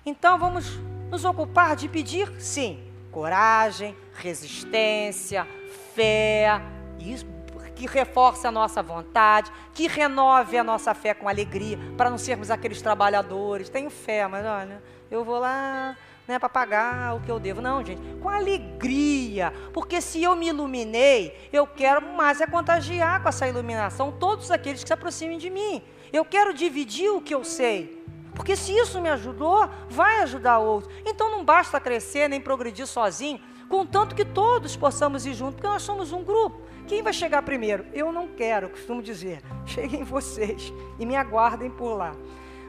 [0.05, 0.79] Então vamos
[1.11, 5.47] nos ocupar de pedir, sim, coragem, resistência,
[5.95, 6.61] fé,
[6.99, 7.27] isso,
[7.75, 12.51] que reforce a nossa vontade, que renove a nossa fé com alegria, para não sermos
[12.51, 13.69] aqueles trabalhadores.
[13.69, 15.97] Tenho fé, mas olha, eu vou lá
[16.27, 17.61] né, para pagar o que eu devo.
[17.61, 23.29] Não, gente, com alegria, porque se eu me iluminei, eu quero mais é contagiar com
[23.29, 25.83] essa iluminação todos aqueles que se aproximem de mim.
[26.13, 28.05] Eu quero dividir o que eu sei.
[28.35, 30.93] Porque se isso me ajudou, vai ajudar outros.
[31.07, 35.83] Então não basta crescer nem progredir sozinho Contanto que todos possamos ir juntos, porque nós
[35.83, 36.61] somos um grupo.
[36.87, 37.85] Quem vai chegar primeiro?
[37.93, 39.43] Eu não quero, costumo dizer.
[39.67, 42.15] Cheguem vocês e me aguardem por lá.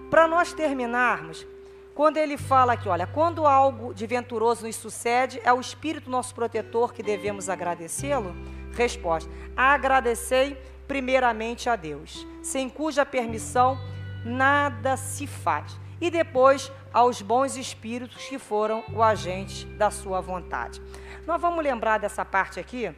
[0.09, 1.45] Para nós terminarmos,
[1.93, 6.33] quando ele fala aqui, olha, quando algo de venturoso nos sucede, é o Espírito nosso
[6.33, 8.35] protetor que devemos agradecê-lo?
[8.73, 13.77] Resposta: agradecei primeiramente a Deus, sem cuja permissão
[14.23, 15.79] nada se faz.
[15.99, 20.81] E depois aos bons espíritos que foram o agente da sua vontade.
[21.25, 22.93] Nós vamos lembrar dessa parte aqui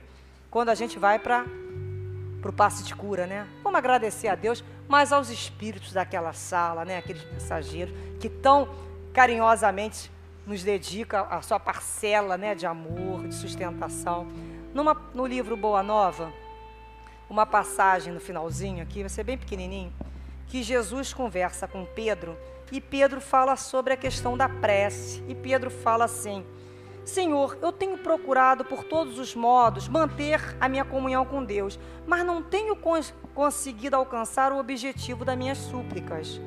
[0.50, 1.46] quando a gente vai para
[2.44, 3.48] o passe de cura, né?
[3.64, 6.98] Vamos agradecer a Deus, mas aos espíritos daquela sala, né?
[6.98, 8.70] Aqueles mensageiros que tão
[9.14, 10.12] carinhosamente
[10.46, 12.56] nos dedica a sua parcela, né?
[12.56, 14.28] De amor, de sustentação.
[14.74, 16.32] Numa, no livro Boa Nova,
[17.30, 19.94] uma passagem no finalzinho aqui, vai ser bem pequenininho,
[20.48, 22.36] que Jesus conversa com Pedro
[22.72, 25.24] e Pedro fala sobre a questão da prece.
[25.28, 26.46] E Pedro fala assim:
[27.04, 32.26] Senhor, eu tenho procurado por todos os modos manter a minha comunhão com Deus, mas
[32.26, 36.40] não tenho cons conseguido alcançar o objetivo das minhas súplicas.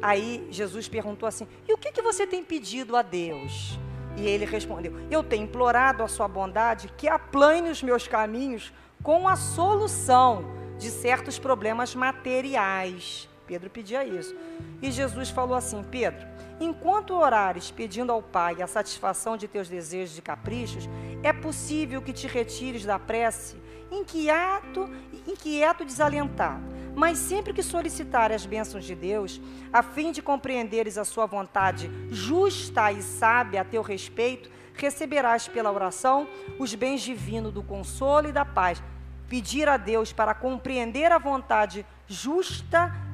[0.00, 3.78] Aí Jesus perguntou assim: E o que, que você tem pedido a Deus?
[4.16, 9.28] E ele respondeu: Eu tenho implorado a sua bondade que aplane os meus caminhos com
[9.28, 10.44] a solução
[10.78, 13.28] de certos problemas materiais.
[13.48, 14.36] Pedro pedia isso.
[14.82, 16.26] E Jesus falou assim: Pedro,
[16.60, 20.86] enquanto orares pedindo ao Pai a satisfação de teus desejos e caprichos,
[21.22, 23.56] é possível que te retires da prece
[23.90, 24.90] inquieto,
[25.26, 26.62] inquieto desalentado.
[26.94, 29.40] Mas sempre que solicitar as bênçãos de Deus,
[29.72, 35.72] a fim de compreenderes a sua vontade justa e sábia a teu respeito, receberás pela
[35.72, 36.28] oração
[36.58, 38.82] os bens divinos do consolo e da paz.
[39.26, 41.97] Pedir a Deus para compreender a vontade justa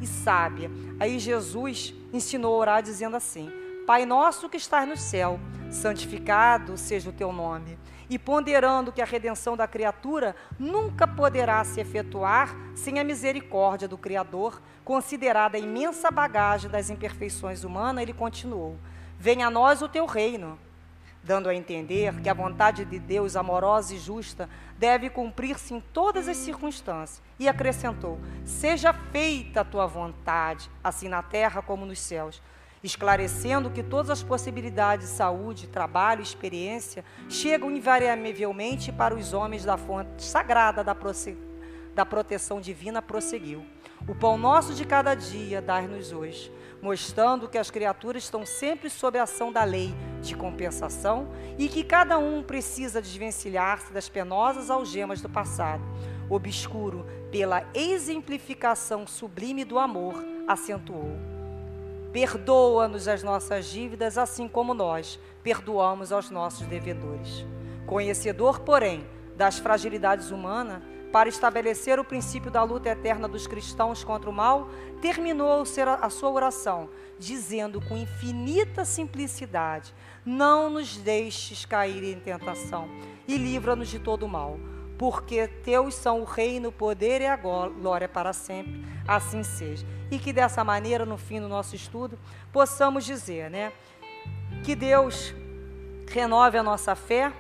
[0.01, 0.71] e sábia.
[1.01, 3.51] Aí Jesus ensinou a orar dizendo assim:
[3.87, 5.41] Pai nosso que estás no céu,
[5.71, 7.79] santificado seja o teu nome.
[8.09, 13.97] E ponderando que a redenção da criatura nunca poderá se efetuar sem a misericórdia do
[13.97, 18.79] Criador, considerada a imensa bagagem das imperfeições humanas, ele continuou:
[19.19, 20.59] Venha a nós o teu reino
[21.25, 24.49] dando a entender que a vontade de Deus amorosa e justa
[24.79, 27.23] deve cumprir-se em todas as circunstâncias.
[27.39, 32.43] E acrescentou: Seja feita a tua vontade, assim na terra como nos céus,
[32.83, 39.79] esclarecendo que todas as possibilidades de saúde, trabalho experiência chegam invariavelmente para os homens da
[39.79, 40.95] fonte sagrada da,
[41.95, 43.65] da proteção divina, prosseguiu.
[44.07, 46.53] O pão nosso de cada dia dai-nos hoje
[46.85, 51.83] mostrando que as criaturas estão sempre sob a ação da lei de compensação e que
[51.83, 55.83] cada um precisa desvencilhar-se das penosas algemas do passado.
[56.29, 61.17] Obscuro pela exemplificação sublime do amor, acentuou.
[62.13, 67.47] Perdoa-nos as nossas dívidas, assim como nós perdoamos aos nossos devedores.
[67.87, 69.07] Conhecedor, porém,
[69.39, 70.83] das fragilidades humanas,
[71.15, 74.69] para estabelecer o princípio da luta eterna dos cristãos contra o mal,
[75.01, 75.63] terminou
[76.03, 76.91] a sua oração,
[77.21, 79.95] dizendo com infinita simplicidade:
[80.27, 82.89] Não nos deixes cair em tentação
[83.29, 84.59] e livra-nos de todo o mal,
[84.99, 88.85] porque teus são o reino, o poder e a glória para sempre.
[89.07, 89.87] Assim seja.
[90.11, 92.19] E que dessa maneira, no fim do nosso estudo,
[92.53, 93.73] possamos dizer, né,
[94.65, 95.33] que Deus
[96.09, 97.33] renove a nossa fé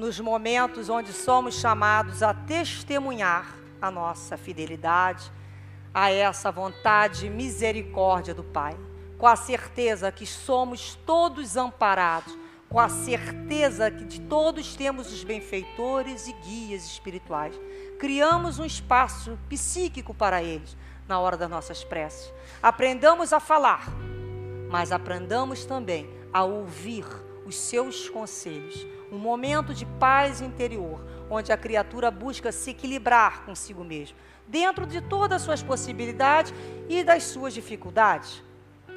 [0.00, 5.30] nos momentos onde somos chamados a testemunhar a nossa fidelidade
[5.92, 8.74] a essa vontade e misericórdia do Pai,
[9.18, 12.34] com a certeza que somos todos amparados,
[12.66, 17.60] com a certeza que de todos temos os benfeitores e guias espirituais.
[17.98, 22.32] Criamos um espaço psíquico para eles na hora das nossas preces.
[22.62, 23.86] Aprendamos a falar,
[24.70, 27.04] mas aprendamos também a ouvir
[27.44, 33.84] os seus conselhos um momento de paz interior, onde a criatura busca se equilibrar consigo
[33.84, 36.52] mesmo, dentro de todas as suas possibilidades
[36.88, 38.42] e das suas dificuldades.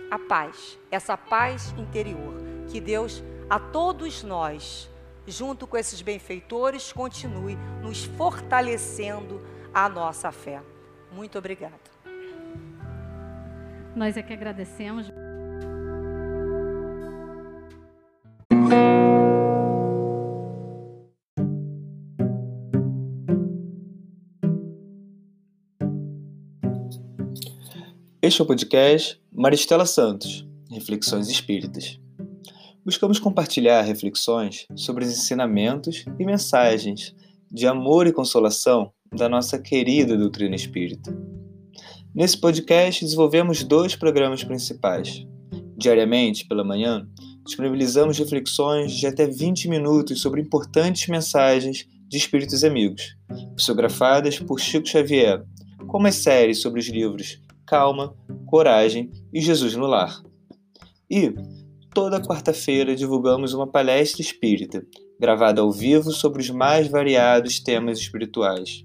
[0.10, 2.34] A paz, essa paz interior,
[2.70, 4.90] que Deus a todos nós,
[5.28, 9.42] junto com esses benfeitores, continue nos fortalecendo
[9.74, 10.62] a nossa fé.
[11.12, 11.94] Muito obrigada.
[13.96, 15.12] Nós é que agradecemos.
[28.24, 32.00] Este é o podcast Maristela Santos, Reflexões Espíritas.
[32.86, 37.14] Buscamos compartilhar reflexões sobre os ensinamentos e mensagens
[37.52, 41.14] de amor e consolação da nossa querida doutrina espírita.
[42.16, 45.28] Nesse podcast, desenvolvemos dois programas principais.
[45.78, 47.06] Diariamente, pela manhã,
[47.46, 53.18] disponibilizamos reflexões de até 20 minutos sobre importantes mensagens de espíritos amigos,
[53.58, 55.44] psicografadas por Chico Xavier,
[55.88, 57.43] como as séries sobre os livros
[57.74, 58.16] Calma,
[58.46, 60.22] Coragem e Jesus no Lar.
[61.10, 61.34] E
[61.92, 64.86] toda quarta-feira divulgamos uma palestra espírita,
[65.20, 68.84] gravada ao vivo sobre os mais variados temas espirituais.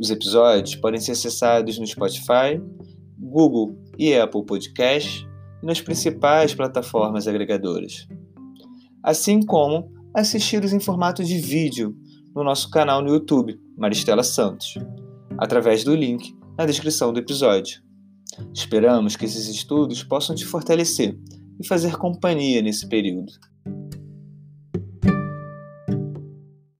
[0.00, 2.58] Os episódios podem ser acessados no Spotify,
[3.18, 5.26] Google e Apple Podcasts
[5.62, 8.08] e nas principais plataformas agregadoras.
[9.02, 11.94] Assim como assisti-los em formato de vídeo
[12.34, 14.78] no nosso canal no YouTube, Maristela Santos,
[15.36, 17.86] através do link na descrição do episódio.
[18.52, 21.18] Esperamos que esses estudos possam te fortalecer
[21.60, 23.32] e fazer companhia nesse período.